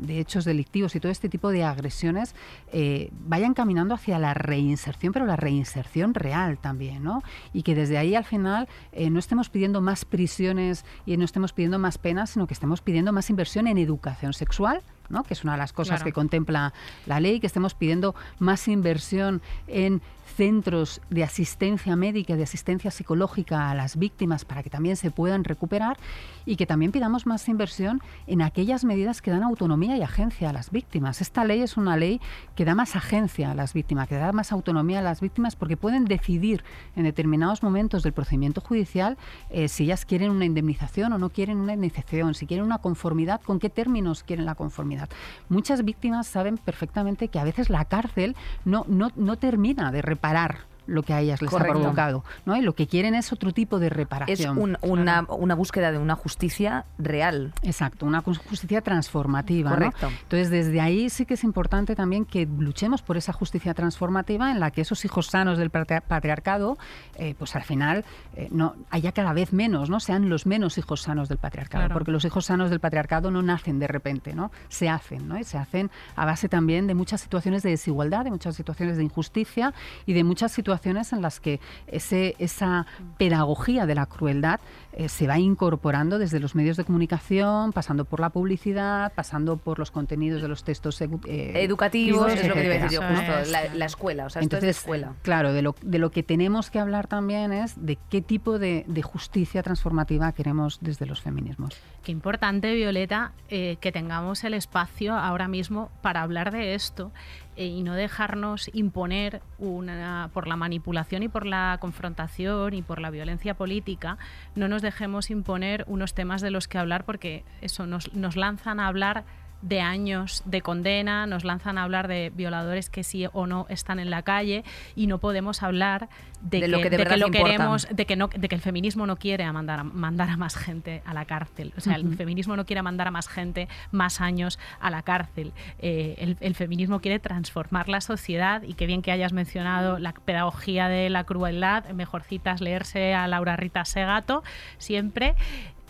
[0.09, 2.35] hechos delictivos y todo este tipo de agresiones
[2.73, 7.23] eh, vayan caminando hacia la reinserción, pero la reinserción real también, ¿no?
[7.53, 11.53] Y que desde ahí al final eh, no estemos pidiendo más prisiones y no estemos
[11.53, 15.23] pidiendo más penas, sino que estemos pidiendo más inversión en educación sexual, ¿no?
[15.25, 16.05] que es una de las cosas Claro.
[16.05, 16.73] que contempla
[17.07, 20.01] la ley, que estemos pidiendo más inversión en
[20.33, 25.45] centros de asistencia médica, de asistencia psicológica a las víctimas para que también se puedan
[25.45, 25.99] recuperar
[26.47, 30.53] y que también pidamos más inversión en aquellas medidas que dan autonomía y agencia a
[30.53, 31.21] las víctimas.
[31.21, 32.21] Esta ley es una ley
[32.55, 35.77] que da más agencia a las víctimas, que da más autonomía a las víctimas porque
[35.77, 36.65] pueden decidir
[36.97, 39.19] en determinados momentos del procedimiento judicial
[39.51, 43.41] eh, si ellas quieren una indemnización o no quieren una indemnización, si quieren una conformidad,
[43.41, 45.09] con qué términos quieren la conformidad.
[45.49, 50.72] Muchas víctimas saben perfectamente que a veces la cárcel no, no, no termina de reparar
[50.87, 51.79] lo que a ellas les Correcto.
[51.79, 52.57] ha provocado, ¿no?
[52.57, 54.59] Y lo que quieren es otro tipo de Es reparación.
[54.59, 57.53] un- una, una búsqueda de una justicia real.
[57.63, 59.71] Exacto, una justicia transformativa.
[59.71, 59.77] ¿no?
[59.77, 60.09] Correcto.
[60.23, 64.61] Entonces, desde ahí sí que es importante también que luchemos por esa justicia transformativa en
[64.61, 66.79] la que esos hijos sanos del patria- patriarcado,
[67.17, 68.05] eh, pues al final
[68.37, 71.95] eh, no haya cada vez menos, no sean los menos hijos sanos del patriarcado, Claro.
[71.95, 75.39] porque los hijos sanos del patriarcado no nacen de repente, no, se hacen, ¿no?
[75.39, 79.05] Y se hacen a base también de muchas situaciones de desigualdad, de muchas situaciones de
[79.05, 79.75] injusticia
[80.07, 82.87] y de muchas situaciones en las que ese, esa
[83.19, 84.61] pedagogía de la crueldad
[84.93, 89.79] eh, se va incorporando desde los medios de comunicación, pasando por la publicidad, pasando por
[89.79, 92.99] los contenidos de los textos edu- eh, Educativos, es lo que te iba a decir
[92.99, 93.51] yo, Eso justo, es.
[93.51, 95.13] la, la escuela, o sea, esto es de escuela.
[95.23, 98.85] Claro, de lo, de lo que tenemos que hablar también es de qué tipo de,
[98.87, 101.75] de justicia transformativa queremos desde los feminismos.
[102.03, 107.13] Qué importante, Violeta, eh, que tengamos el espacio ahora mismo para hablar de esto
[107.57, 113.01] eh, y no dejarnos imponer una, por la manipulación y por la confrontación y por
[113.01, 114.19] la violencia política,
[114.55, 118.81] no nos dejemos imponer unos temas de los que hablar porque eso nos, nos lanzan
[118.81, 119.25] a hablar
[119.63, 123.99] de años de condena, nos lanzan a hablar de violadores que sí o no están
[123.99, 124.65] en la calle
[124.97, 126.09] y no podemos hablar
[126.43, 127.45] de, De que, lo que de lo importa.
[127.45, 130.37] queremos, de que no, de que el feminismo no quiere a mandar a, mandar a
[130.37, 131.73] más gente a la cárcel.
[131.77, 135.53] O sea, el feminismo no quiere mandar a más gente más años a la cárcel.
[135.79, 140.13] Eh, el, el feminismo quiere transformar la sociedad y qué bien que hayas mencionado la
[140.13, 141.89] pedagogía de la crueldad.
[141.91, 144.43] Mejor citas leerse a Laura Rita Segato
[144.79, 145.35] siempre,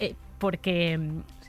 [0.01, 1.01] eh, porque,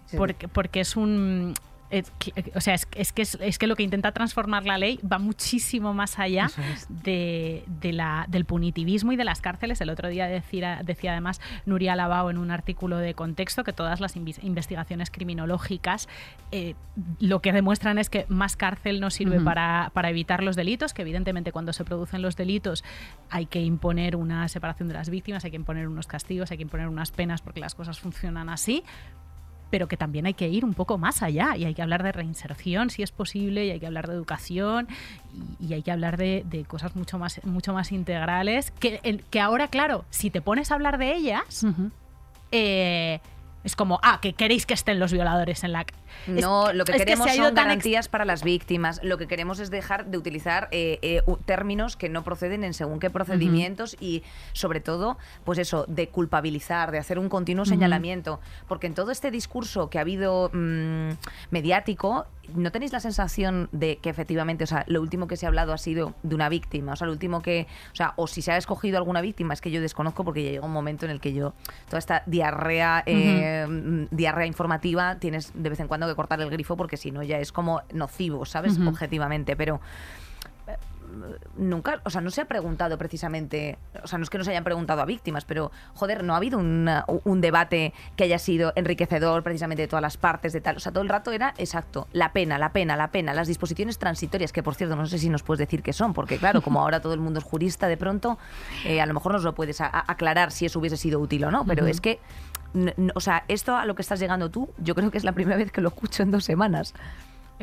[0.06, 0.18] Sí.
[0.18, 1.54] porque, porque es un
[1.94, 2.12] es
[2.56, 5.20] o sea, es, es que es, es que lo que intenta transformar la ley va
[5.20, 6.88] muchísimo más allá Eso es.
[6.90, 9.80] de, de la, del punitivismo y de las cárceles.
[9.82, 14.00] El otro día decía, decía además Nuria Lavao en un artículo de contexto que todas
[14.00, 16.08] las investigaciones criminológicas
[16.52, 16.76] eh,
[17.20, 21.02] lo que demuestran es que más cárcel no sirve para, para evitar los delitos, que
[21.02, 22.84] evidentemente cuando se producen los delitos
[23.30, 26.64] hay que imponer una separación de las víctimas, hay que imponer unos castigos, hay que
[26.64, 28.84] imponer unas penas porque las cosas funcionan así
[29.74, 32.12] pero que también hay que ir un poco más allá y hay que hablar de
[32.12, 34.88] reinserción si es posible y hay que hablar de educación
[35.60, 39.24] y, y hay que hablar de, de cosas mucho más, mucho más integrales que, el-
[39.24, 41.66] que ahora, claro, si te pones a hablar de ellas,
[42.52, 43.20] eh,
[43.64, 45.86] es como, ah, que queréis que estén los violadores en la...
[46.28, 49.00] Es- No, lo que queremos son garantías para las víctimas.
[49.04, 53.00] Lo que queremos es dejar de utilizar eh, eh, términos que no proceden en según
[53.00, 58.40] qué procedimientos y, sobre todo, pues eso, de culpabilizar, de hacer un continuo señalamiento.
[58.68, 61.10] Porque en todo este discurso que ha habido mm,
[61.52, 65.50] mediático, ¿no tenéis la sensación de que efectivamente, o sea, lo último que se ha
[65.50, 66.94] hablado ha sido de una víctima?
[66.94, 69.62] O sea, lo último que, o sea, o si se ha escogido alguna víctima, es
[69.62, 71.54] que yo desconozco porque ya llega un momento en el que yo,
[71.88, 76.50] toda esta diarrea, eh, mm, diarrea informativa, tienes de vez en cuando que cortar el
[76.50, 78.78] grifo porque si no ya es como nocivo, ¿sabes?
[78.88, 79.80] Objetivamente, pero
[80.68, 80.78] eh,
[81.58, 84.50] nunca, o sea, no se ha preguntado precisamente, o sea, no es que no se
[84.52, 88.74] hayan preguntado a víctimas, pero joder, no ha habido una- un debate que haya sido
[88.76, 92.08] enriquecedor precisamente de todas las partes, de tal, o sea, todo el rato era exacto,
[92.14, 95.30] la pena, la pena, la pena, las disposiciones transitorias, que por cierto no sé si
[95.30, 97.98] nos puedes decir qué son, porque claro, como ahora todo el mundo es jurista de
[97.98, 98.40] pronto,
[98.86, 101.64] eh, a lo mejor nos lo puedes aclarar si eso hubiese sido útil o no,
[101.66, 102.20] pero es que,
[103.14, 105.58] o sea, esto a lo que estás llegando tú, yo creo que es la primera
[105.58, 106.94] vez que lo escucho en dos semanas.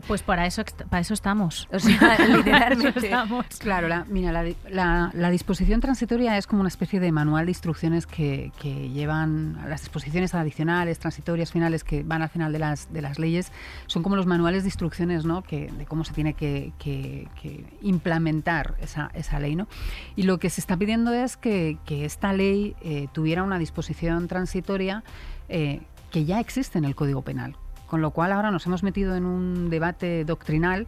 [0.06, 1.68] Pues para eso, para eso estamos.
[1.72, 3.00] O sea, literalmente.
[3.00, 3.44] estamos.
[3.58, 7.46] Claro, la, mira, la, di- la- la disposición transitoria es como una especie de manual
[7.46, 12.52] de instrucciones que, que llevan a las disposiciones adicionales, transitorias, finales que van al final
[12.52, 13.52] de las, de las leyes.
[13.88, 15.42] Son como los manuales de instrucciones ¿no?
[15.42, 19.54] que, de cómo se tiene que, que- que implementar esa, esa ley.
[19.54, 19.68] ¿no?
[20.16, 24.28] Y lo que se está pidiendo es que, que esta ley eh, tuviera una disposición
[24.28, 25.02] transitoria
[25.48, 27.56] eh, que ya existe en el Código Penal.
[27.90, 30.86] Con lo cual ahora nos hemos metido en un debate doctrinal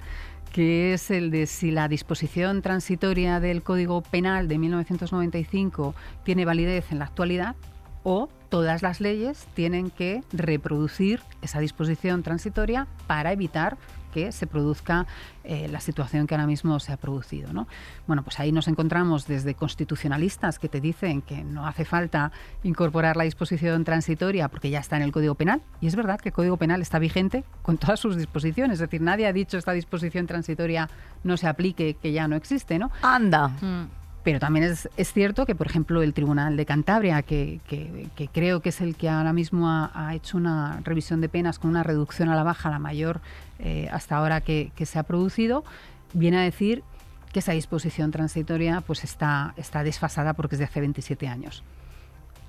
[0.52, 6.92] que es el de si la disposición transitoria del Código Penal de 1995 tiene validez
[6.92, 7.56] en la actualidad
[8.04, 13.78] o todas las leyes tienen que reproducir esa disposición transitoria para evitar
[14.12, 15.06] que se produzca
[15.42, 17.52] eh, la situación que ahora mismo se ha producido.
[17.52, 17.66] ¿no?
[18.06, 22.30] Bueno, pues ahí nos encontramos desde constitucionalistas que te dicen que no hace falta
[22.62, 26.28] incorporar la disposición transitoria porque ya está en el Código Penal, y es verdad que
[26.28, 29.72] el Código Penal está vigente con todas sus disposiciones, es decir, nadie ha dicho esta
[29.72, 30.88] disposición transitoria
[31.24, 32.90] no se aplique, que ya no existe, ¿no?
[33.02, 33.48] Anda.
[33.48, 34.01] Mm.
[34.22, 38.60] Pero también es, cierto que, por ejemplo, el Tribunal de Cantabria, que, que, que creo
[38.60, 42.28] que es el que ahora mismo ha, hecho una revisión de penas con una reducción
[42.28, 43.20] a la baja, la mayor
[43.58, 45.64] eh, hasta ahora que, se ha producido,
[46.12, 46.84] viene a decir
[47.32, 51.64] que esa disposición transitoria pues está, está desfasada porque es de hace 27 años.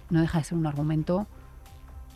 [0.09, 1.25] No deja de ser un argumento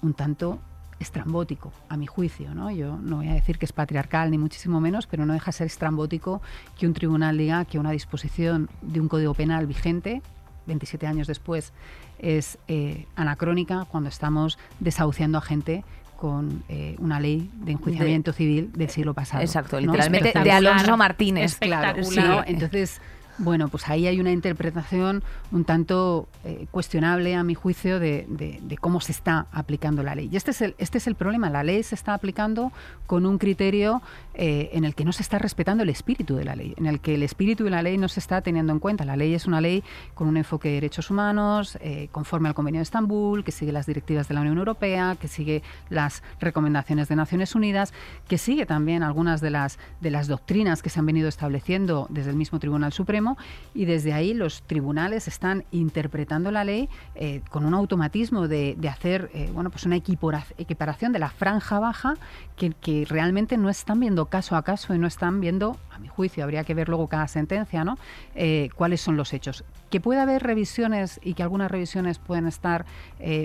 [0.04, 0.60] un tanto
[1.00, 2.54] estrambótico, a mi juicio.
[2.54, 2.72] ¿no?
[2.72, 5.58] Yo no voy a decir que es patriarcal, ni muchísimo menos, pero no deja de
[5.58, 6.42] ser estrambótico
[6.78, 10.22] que un tribunal diga que una disposición de un código penal vigente,
[10.66, 11.74] 27 años después,
[12.20, 15.84] es eh, anacrónica cuando estamos desahuciando a gente
[16.18, 19.44] con eh, una ley de enjuiciamiento de, civil del siglo pasado.
[19.44, 21.58] Exacto, literalmente de Alonso Martínez.
[21.60, 23.00] Claro, sí, entonces
[23.38, 28.78] bueno, pues ahí hay una interpretación un tanto eh, cuestionable, a mi juicio, de, de,
[28.78, 30.30] cómo se está aplicando la ley.
[30.32, 31.50] Y este es el, este es el problema.
[31.50, 32.72] La ley se está aplicando
[33.06, 34.02] con un criterio
[34.40, 37.00] eh, en el que no se está respetando el espíritu de la ley, en el
[37.00, 39.04] que el espíritu de la ley no se está teniendo en cuenta.
[39.04, 39.84] La ley es una ley
[40.14, 43.88] con un enfoque de derechos humanos, eh, conforme al Convenio de Estambul, que sigue las
[43.88, 47.94] directivas de la Unión Europea, que sigue las recomendaciones de Naciones Unidas,
[48.28, 52.30] que sigue también algunas de las, de las doctrinas que se han venido estableciendo desde
[52.30, 53.38] el mismo Tribunal Supremo
[53.74, 59.32] y desde ahí los tribunales están interpretando la ley eh, con un automatismo de, hacer
[59.34, 62.14] eh, bueno, pues una equiparación de la franja baja
[62.56, 66.08] que, que, realmente no están viendo caso a caso y no están viendo, a mi
[66.08, 67.98] juicio, habría que ver luego cada sentencia, ¿no?
[68.36, 69.64] Eh, cuáles son los hechos.
[69.90, 72.86] Que puede haber revisiones y que algunas revisiones pueden estar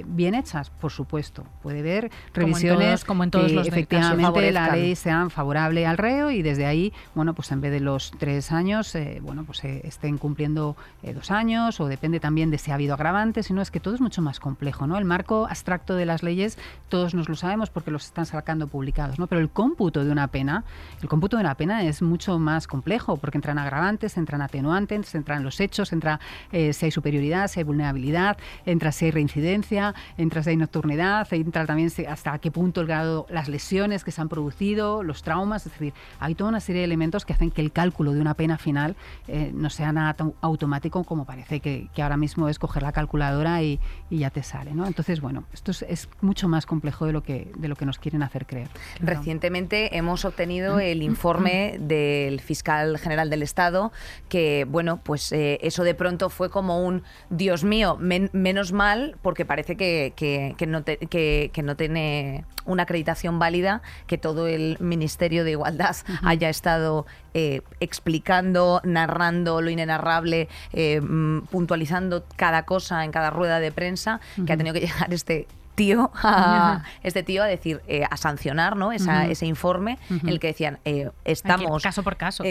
[0.07, 1.45] bien hechas, por supuesto.
[1.63, 6.31] Puede haber revisiones como en todos, que los efectivamente la ley sea favorable al reo
[6.31, 10.77] y desde ahí, bueno, pues en vez de los tres años, bueno, pues estén cumpliendo
[11.03, 13.95] eh, dos años o depende también de si ha habido agravantes, sino es que todo
[13.95, 14.99] es mucho más complejo, ¿no?
[14.99, 19.19] El marco abstracto de las leyes todos nos lo sabemos porque los están sacando publicados,
[19.19, 19.27] ¿no?
[19.27, 20.65] Pero el cómputo de una pena,
[21.01, 25.43] el cómputo de una pena es mucho más complejo porque entran agravantes, entran atenuantes, entran
[25.43, 26.21] los hechos, entra
[26.53, 31.27] eh, si hay superioridad, si hay vulnerabilidad, entra si hay reincidencia, entra si hay nocturnidad,
[31.33, 35.67] entra también hasta qué punto el grado, las lesiones que se han producido, los traumas,
[35.67, 38.35] es decir, hay toda una serie de elementos que hacen que el cálculo de una
[38.35, 38.97] pena final
[39.29, 43.63] eh, no sea nada tan automático como parece que, ahora mismo es coger la calculadora
[43.63, 43.81] y,
[44.11, 44.73] ya te sale.
[44.75, 44.87] ¿no?
[44.87, 48.23] Entonces, bueno, esto es, mucho más complejo de lo que, de lo que nos quieren
[48.23, 48.69] hacer creer.
[49.01, 53.93] Recientemente hemos obtenido el informe del fiscal general del Estado
[54.29, 59.45] que, bueno, pues eh, eso de pronto fue como un, Dios mío, menos mal, porque
[59.45, 65.53] parece que, que, no que, no tiene una acreditación válida, que todo el Ministerio de
[65.53, 73.31] Igualdad haya estado eh, explicando, narrando lo inenarrable, eh, mm, puntualizando cada cosa en cada
[73.31, 77.83] rueda de prensa, que ha tenido que llegar este tío a, este tío a decir
[77.87, 78.93] eh, a sancionar ¿no?
[78.93, 80.79] ese informe en el que decían
[81.25, 82.45] estamos caso por caso,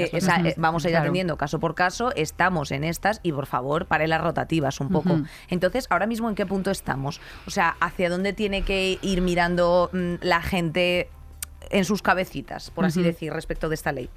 [0.57, 4.21] vamos a ir atendiendo caso por caso estamos en estas y por favor pare las
[4.21, 5.21] rotativas un poco.
[5.49, 9.89] Entonces ahora mismo en qué punto estamos o sea hacia dónde tiene que ir mirando
[9.93, 11.09] mm, la gente
[11.69, 14.09] en sus cabecitas por así decir respecto de esta ley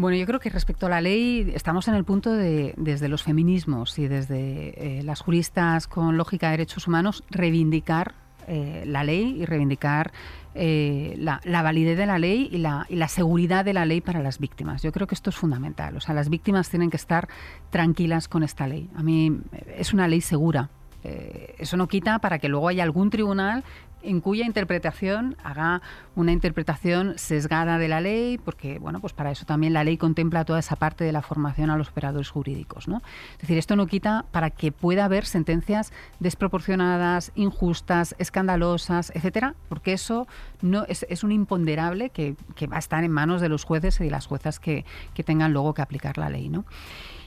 [0.00, 3.22] bueno, yo creo que respecto a la ley estamos en el punto de, desde los
[3.22, 8.14] feminismos y desde eh, las juristas con lógica de derechos humanos, reivindicar
[8.48, 10.10] eh, la ley y reivindicar
[10.54, 14.22] eh, la, validez de la ley y la, y la, seguridad de la ley para
[14.22, 14.82] las víctimas.
[14.82, 15.94] Yo creo que esto es fundamental.
[15.98, 17.28] O sea, las víctimas tienen que estar
[17.68, 18.88] tranquilas con esta ley.
[18.96, 19.38] A mí
[19.76, 20.70] es una ley segura.
[21.02, 23.64] eso no quita para que luego haya algún tribunal
[24.02, 25.82] en cuya interpretación haga
[26.14, 30.44] una interpretación sesgada de la ley, porque bueno, pues para eso también la ley contempla
[30.44, 33.02] toda esa parte de la formación a los operadores jurídicos, ¿no?
[33.34, 39.92] Es decir, esto no quita para que pueda haber sentencias desproporcionadas, injustas, escandalosas, etcétera, porque
[39.92, 40.26] eso
[40.62, 44.04] no es, un imponderable que, que, va a estar en manos de los jueces y
[44.04, 44.84] de las juezas que,
[45.14, 46.64] que tengan luego que aplicar la ley, ¿no?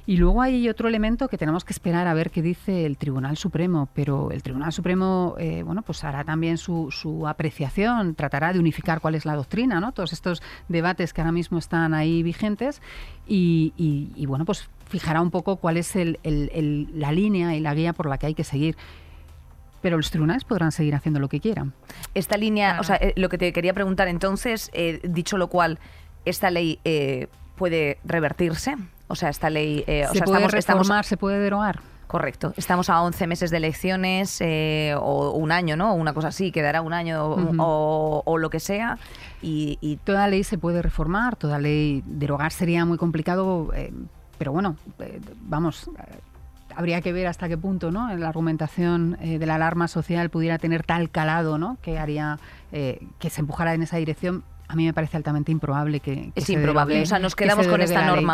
[0.06, 3.38] Y luego hay otro elemento que tenemos que esperar a ver qué dice el Tribunal
[3.38, 8.60] Supremo, pero el Tribunal Supremo, eh, bueno, pues hará también su, su, apreciación, tratará de
[8.60, 9.94] unificar cuál es la doctrina, ¿no?
[9.94, 12.82] Todos estos debates que ahora mismo están ahí vigentes
[13.28, 17.74] y, y, bueno, pues fijará un poco cuál es el, el, la línea y la
[17.74, 18.76] guía por la que hay que seguir
[19.82, 21.74] pero los tribunales podrán seguir haciendo lo que quieran.
[22.14, 25.78] Esta línea, o sea, eh, lo que te quería preguntar entonces, eh, dicho lo cual,
[26.24, 26.80] ¿esta ley
[27.58, 28.78] puede revertirse?
[29.08, 29.84] O sea, esta ley...
[29.88, 30.48] Eh, ¿Se puede
[30.84, 31.80] reformar, se puede derogar?
[32.08, 32.54] Correcto.
[32.58, 35.96] Estamos a 11 meses de elecciones eh, o un año, ¿no?
[35.96, 38.98] Una cosa así, quedará un año o- o, o lo que sea.
[39.42, 43.92] Y, y Toda ley se puede reformar, toda ley derogar sería muy complicado, eh,
[44.38, 45.90] pero bueno, eh, vamos,
[46.76, 48.16] habría que ver hasta qué punto ¿no?
[48.16, 51.78] la argumentación eh, de la alarma social pudiera tener tal calado ¿no?
[51.82, 52.38] que haría
[52.72, 54.44] eh, que se empujara en esa dirección.
[54.68, 56.96] A mí me parece altamente improbable que, que es se improbable.
[57.00, 58.26] derogue- o sea, nos que se quedamos con esta ley.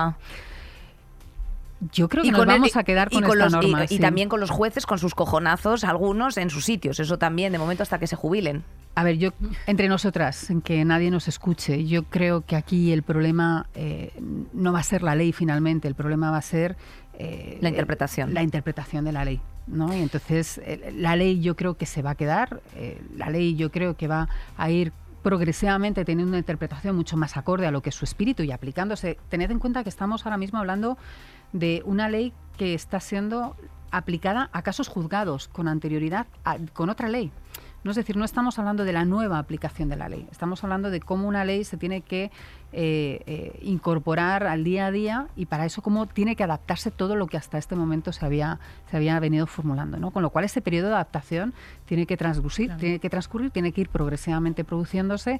[1.93, 3.83] Yo creo que nos el- vamos a quedar y con, esta los- y- norma.
[3.85, 3.99] y, sí.
[3.99, 6.99] también con los jueces, con sus cojonazos, algunos en sus sitios.
[6.99, 8.63] Eso también, de momento, hasta que se jubilen.
[8.95, 9.29] A ver, yo,
[9.65, 14.11] entre nosotras, en que nadie nos escuche, yo creo que aquí el problema eh,
[14.53, 16.75] no va a ser la ley finalmente, el problema va a ser...
[17.13, 18.33] eh, La interpretación.
[18.33, 19.39] La interpretación de la ley.
[19.67, 19.93] ¿no?
[19.95, 22.59] Y entonces, eh, la ley yo creo que se va a quedar,
[23.15, 24.27] la ley yo creo que va
[24.57, 28.41] a ir progresivamente teniendo una interpretación mucho más acorde a lo que es su espíritu
[28.43, 29.17] y aplicándose.
[29.29, 30.97] Tened en cuenta que estamos ahora mismo hablando
[31.53, 33.55] de una ley que está siendo
[33.91, 37.31] aplicada a casos juzgados con anterioridad a- con otra ley.
[37.81, 40.89] No es decir, no estamos hablando de la nueva aplicación de la ley, estamos hablando
[40.91, 42.25] de cómo una ley se tiene que
[42.73, 47.15] eh, eh, incorporar al día a día y para eso cómo tiene que adaptarse todo
[47.15, 48.59] lo que hasta este momento se había,
[48.91, 49.97] se había venido formulando.
[49.97, 50.11] ¿no?
[50.11, 51.53] Con lo cual ese periodo de adaptación
[51.85, 55.39] tiene que transcurrir, tiene que transcurrir, tiene que ir progresivamente produciéndose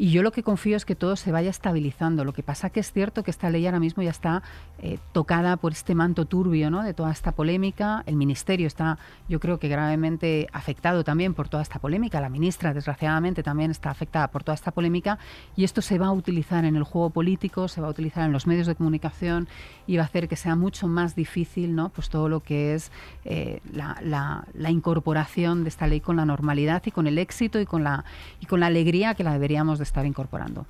[0.00, 2.22] y yo lo que confío es que todo se vaya estabilizando.
[2.24, 4.44] Lo que pasa que es cierto que esta ley ahora mismo ya está
[4.80, 6.84] eh, tocada por este manto turbio ¿no?
[6.84, 8.04] de toda esta polémica.
[8.06, 8.96] El Ministerio está,
[9.28, 12.20] yo creo que gravemente afectado también por toda esta polémica.
[12.20, 15.18] La ministra, desgraciadamente, también está afectada por toda esta polémica.
[15.56, 18.32] Y esto se va a utilizar en el juego político, se va a utilizar en
[18.32, 19.48] los medios de comunicación
[19.88, 21.88] y va a hacer que sea mucho más difícil ¿no?
[21.88, 22.92] pues todo lo que es
[23.24, 27.82] eh, la, incorporación de esta ley con la normalidad y con el éxito y con
[27.82, 28.04] la,
[28.38, 30.66] y con la alegría que la deberíamos de estar incorporando.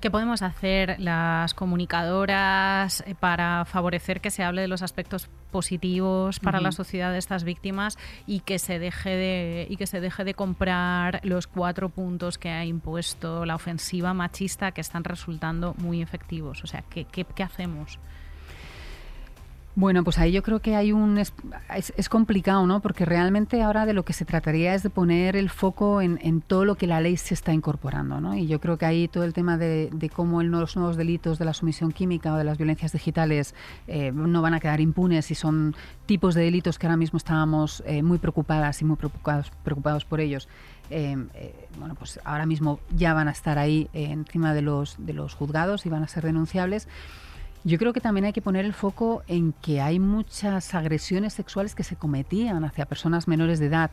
[0.00, 6.38] ¿Qué podemos hacer las comunicadoras eh, para favorecer que se hable de los aspectos positivos
[6.38, 6.76] para la Ujú.
[6.76, 7.96] sociedad de estas víctimas
[8.26, 12.50] y que se deje de y que se deje de comprar los cuatro puntos que
[12.50, 16.62] ha impuesto la ofensiva machista que están resultando muy efectivos?
[16.62, 17.98] O sea, ¿qué, qué, qué hacemos?
[19.78, 21.34] Bueno, pues ahí yo creo que hay un es,
[21.94, 22.80] es- complicado, ¿no?
[22.80, 26.40] Porque realmente ahora de lo que se trataría es de poner el foco en, en
[26.40, 28.34] todo lo que la ley se está incorporando, ¿no?
[28.34, 31.44] Y yo creo que ahí todo el tema de, de cómo los nuevos delitos de
[31.44, 33.54] la sumisión química o de las violencias digitales
[33.86, 37.82] eh, no van a quedar impunes y son tipos de delitos que ahora mismo estábamos
[37.86, 40.48] eh, muy preocupadas y muy preocupados, preocupados por ellos.
[40.88, 45.12] eh, eh, bueno, pues ahora mismo ya van a estar ahí encima de los, de
[45.12, 46.88] los juzgados y van a ser denunciables.
[47.66, 51.74] Yo creo que también hay que poner el foco en que hay muchas agresiones sexuales
[51.74, 53.90] que se cometían hacia personas menores de edad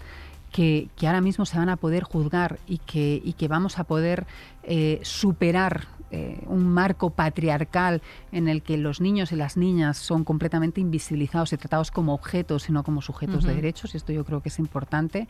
[0.51, 3.86] que, que ahora mismo se van a poder juzgar y que, y que vamos a
[3.86, 4.28] poder
[4.61, 10.24] eh, superar eh, un marco patriarcal en el que los niños y las niñas son
[10.24, 14.24] completamente invisibilizados y tratados como objetos y no como sujetos de derechos, y esto yo
[14.24, 15.28] creo que es importante.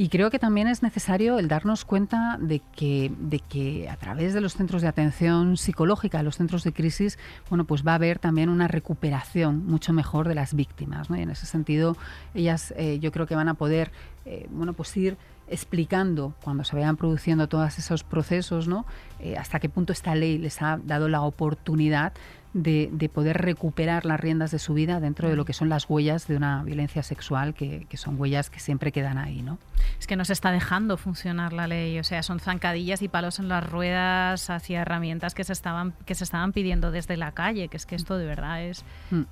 [0.00, 4.32] Y creo que también es necesario el darnos cuenta de que, de que a través
[4.32, 7.18] de los centros de atención psicológica, los centros de crisis,
[7.50, 11.10] bueno, pues va a haber también una recuperación mucho mejor de las víctimas.
[11.10, 11.18] ¿no?
[11.18, 11.98] Y en ese sentido,
[12.32, 13.92] ellas eh, yo creo que van a poder
[14.24, 18.86] eh, bueno, pues ir explicando cuando se vayan produciendo todos esos procesos, ¿no?
[19.18, 22.14] Eh, hasta qué punto esta ley les ha dado la oportunidad
[22.52, 25.88] de, de poder recuperar las riendas de su vida dentro de lo que son las
[25.88, 29.58] huellas de una violencia sexual, que, que son huellas que siempre quedan ahí, ¿no?
[30.00, 33.38] Es que no se está dejando funcionar la ley, o sea, son zancadillas y palos
[33.38, 37.68] en las ruedas hacia herramientas que se estaban que se estaban pidiendo desde la calle,
[37.68, 39.22] que es que esto de verdad es Mm.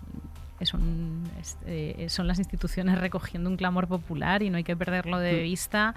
[0.60, 4.76] es un- es, eh, son las instituciones recogiendo un clamor popular y no hay que
[4.76, 5.94] perderlo de vista.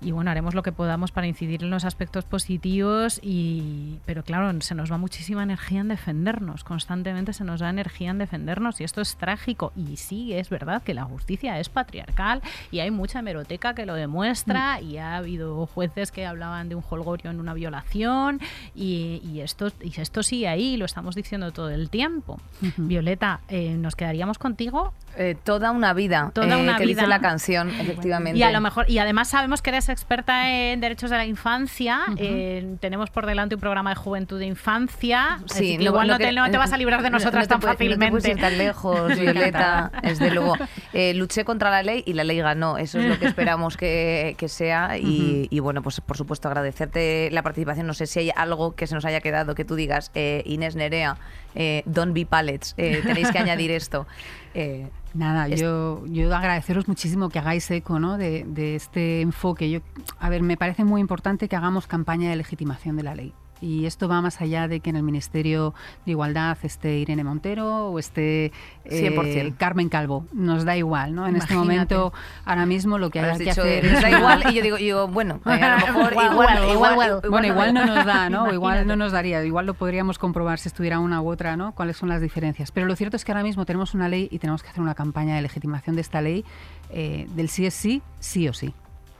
[0.00, 4.60] Y bueno, haremos lo que podamos para incidir en los aspectos positivos, y, pero claro,
[4.60, 8.84] se nos va muchísima energía en defendernos, constantemente se nos da energía en defendernos y
[8.84, 9.72] esto es trágico.
[9.76, 13.94] Y sí, es verdad que la justicia es patriarcal y hay mucha hemeroteca que lo
[13.94, 18.40] demuestra y ha habido jueces que hablaban de un holgorio en una violación
[18.74, 22.40] y, y esto, y esto sigue ahí, lo estamos diciendo todo el tiempo.
[22.76, 27.20] Violeta, eh, nos quedaríamos contigo Eh, toda una vida, Toda eh, una que dice la
[27.20, 28.38] canción, efectivamente.
[28.38, 32.00] y a lo mejor y además sabemos que eres experta en derechos de la infancia.
[32.16, 35.40] eh, tenemos por delante un programa de juventud de infancia.
[35.50, 37.62] así que igual no, te, no te vas a librar de no- nosotras no tan
[37.62, 38.10] fácilmente.
[38.28, 39.90] No te tan lejos, Violeta.
[40.02, 40.56] Desde luego.
[40.92, 42.78] Eh, luché contra la ley y la ley ganó.
[42.78, 44.98] Eso es lo que esperamos que, que sea.
[44.98, 47.86] Y, y bueno, pues por supuesto agradecerte la participación.
[47.86, 50.76] No sé si hay algo que se nos haya quedado que tú digas, eh, Inés
[50.76, 51.16] Nerea,
[51.54, 52.74] eh, don't be pallets.
[52.76, 54.06] eh, tenéis que añadir esto.
[54.54, 58.18] Eh, Nada, Es- yo, yo agradeceros muchísimo que hagáis eco ¿no?
[58.18, 59.70] de, de este enfoque.
[59.70, 59.80] Yo,
[60.20, 63.32] a ver, me parece muy importante que hagamos campaña de legitimación de la ley.
[63.60, 67.88] Y esto va más allá de que en el Ministerio de Igualdad esté Irene Montero
[67.88, 68.52] o esté
[68.84, 69.56] eh, 100%.
[69.56, 70.26] Carmen Calvo.
[70.32, 71.26] Nos da igual, ¿no?
[71.26, 72.12] En este momento,
[72.44, 75.08] ahora mismo lo que hay que dicho, hacer nos da igual y yo digo, yo,
[75.08, 77.20] bueno, eh, a lo mejor Igual, igual, igual, igual, igual.
[77.28, 78.52] Bueno, igual no nos da, ¿no?
[78.58, 81.72] Igual no nos daría, igual lo podríamos comprobar si estuviera una u otra, ¿no?
[81.72, 82.72] Cuáles son las diferencias.
[82.72, 84.94] Pero lo cierto es que ahora mismo tenemos una ley y tenemos que hacer una
[84.94, 86.44] campaña de legitimación de esta ley
[86.90, 88.74] eh, del sí es sí, sí o sí.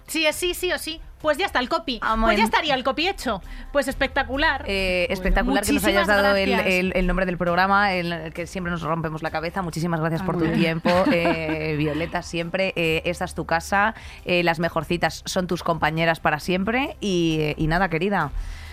[0.09, 1.01] Sí, es sí, sí o sí.
[1.21, 1.99] Pues ya está el copy.
[2.01, 2.27] Amén.
[2.27, 3.43] Pues ya estaría el copy hecho.
[3.73, 4.65] Pues espectacular.
[4.69, 8.33] Eh, Bueno, espectacular que nos hayas dado el, el- el nombre del programa, en el
[8.33, 9.61] que siempre nos rompemos la cabeza.
[9.63, 12.73] Muchísimas gracias Ah, por tu tiempo, eh, Violeta, siempre.
[12.77, 13.95] Eh, esta es tu casa,
[14.25, 16.97] eh, las mejorcitas son tus compañeras para siempre.
[17.01, 18.31] Y, eh, y nada, querida.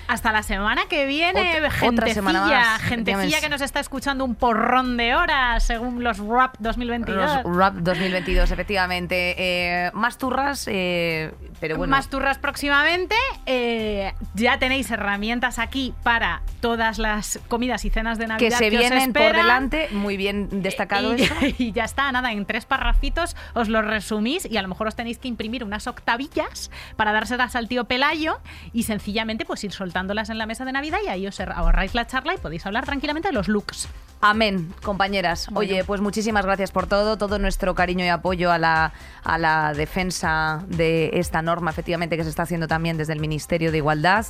[0.08, 2.82] Hasta la semana que viene, Otra- otra gentecilla, semana más.
[2.82, 7.43] gentecilla que nos está escuchando un porrón de horas según los RAP 2022.
[7.43, 9.36] Los Rap 2022, efectivamente.
[9.38, 11.91] Eh, más turras, eh, pero bueno.
[11.91, 13.16] Más turras próximamente.
[13.45, 18.66] Eh, ya tenéis herramientas aquí para todas las comidas y cenas de que Navidad se
[18.66, 21.34] os vienen por delante, muy bien destacado y, eso.
[21.58, 24.95] y ya está, nada, en tres parrafitos os lo resumís y a lo mejor os
[24.95, 28.39] tenéis que imprimir unas octavillas para dárselas al tío Pelayo
[28.74, 32.06] y sencillamente pues ir soltándolas en la mesa de Navidad y ahí os ahorráis la
[32.06, 33.88] charla y podéis hablar tranquilamente de los looks.
[34.20, 35.48] Amén, compañeras.
[35.54, 38.91] Oye, pues muchísimas gracias por todo, todo nuestro cariño y apoyo a la,
[39.24, 43.72] a la defensa de esta norma, efectivamente, que se está haciendo también desde el Ministerio
[43.72, 44.26] de Igualdad.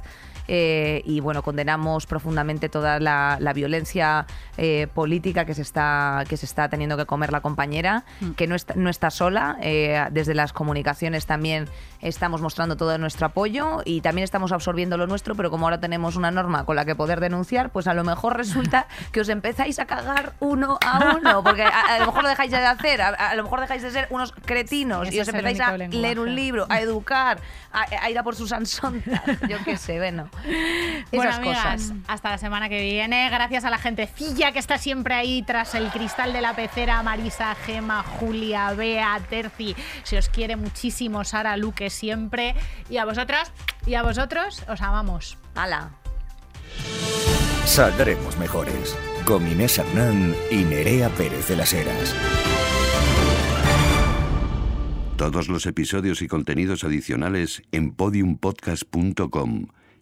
[0.48, 4.26] Eh, y bueno, condenamos profundamente toda la, la violencia
[4.58, 8.04] eh, política que se, está, que se está teniendo que comer la compañera,
[8.36, 9.58] que no está, no está sola.
[9.62, 11.68] Eh, desde las comunicaciones también
[12.02, 16.16] estamos mostrando todo nuestro apoyo y también estamos absorbiendo lo nuestro, pero como ahora tenemos
[16.16, 19.80] una norma con la que poder denunciar, pues a lo mejor resulta que os empezáis
[19.80, 23.10] a cagar uno a uno, porque a, a lo mejor lo dejáis de hacer, a,
[23.10, 26.02] a lo mejor dejáis de ser unos cretinos Ese y os empezáis a lenguaje.
[26.02, 27.40] leer un libro, a educar,
[27.74, 30.30] a, a ir a por sus ansontas, yo qué sé, bueno.
[31.12, 31.94] Bueno, Esas amigas, cosas.
[32.08, 33.30] hasta la semana que viene.
[33.30, 37.02] Gracias a la gentecilla que está siempre ahí tras el cristal de la pecera.
[37.04, 39.76] Marisa, Gema, Julia, Bea, Terci.
[40.04, 42.56] Se os quiere muchísimo, Sara, Luque siempre.
[42.90, 43.52] Y a vosotras
[43.86, 45.38] y a vosotros os amamos.
[45.56, 45.92] Hala.
[47.66, 48.98] Saldremos mejores.
[49.26, 52.14] Con Inés Hernán y Nerea Pérez de las Heras.
[55.18, 59.68] Todos los episodios y contenidos adicionales en podiumpodcast.com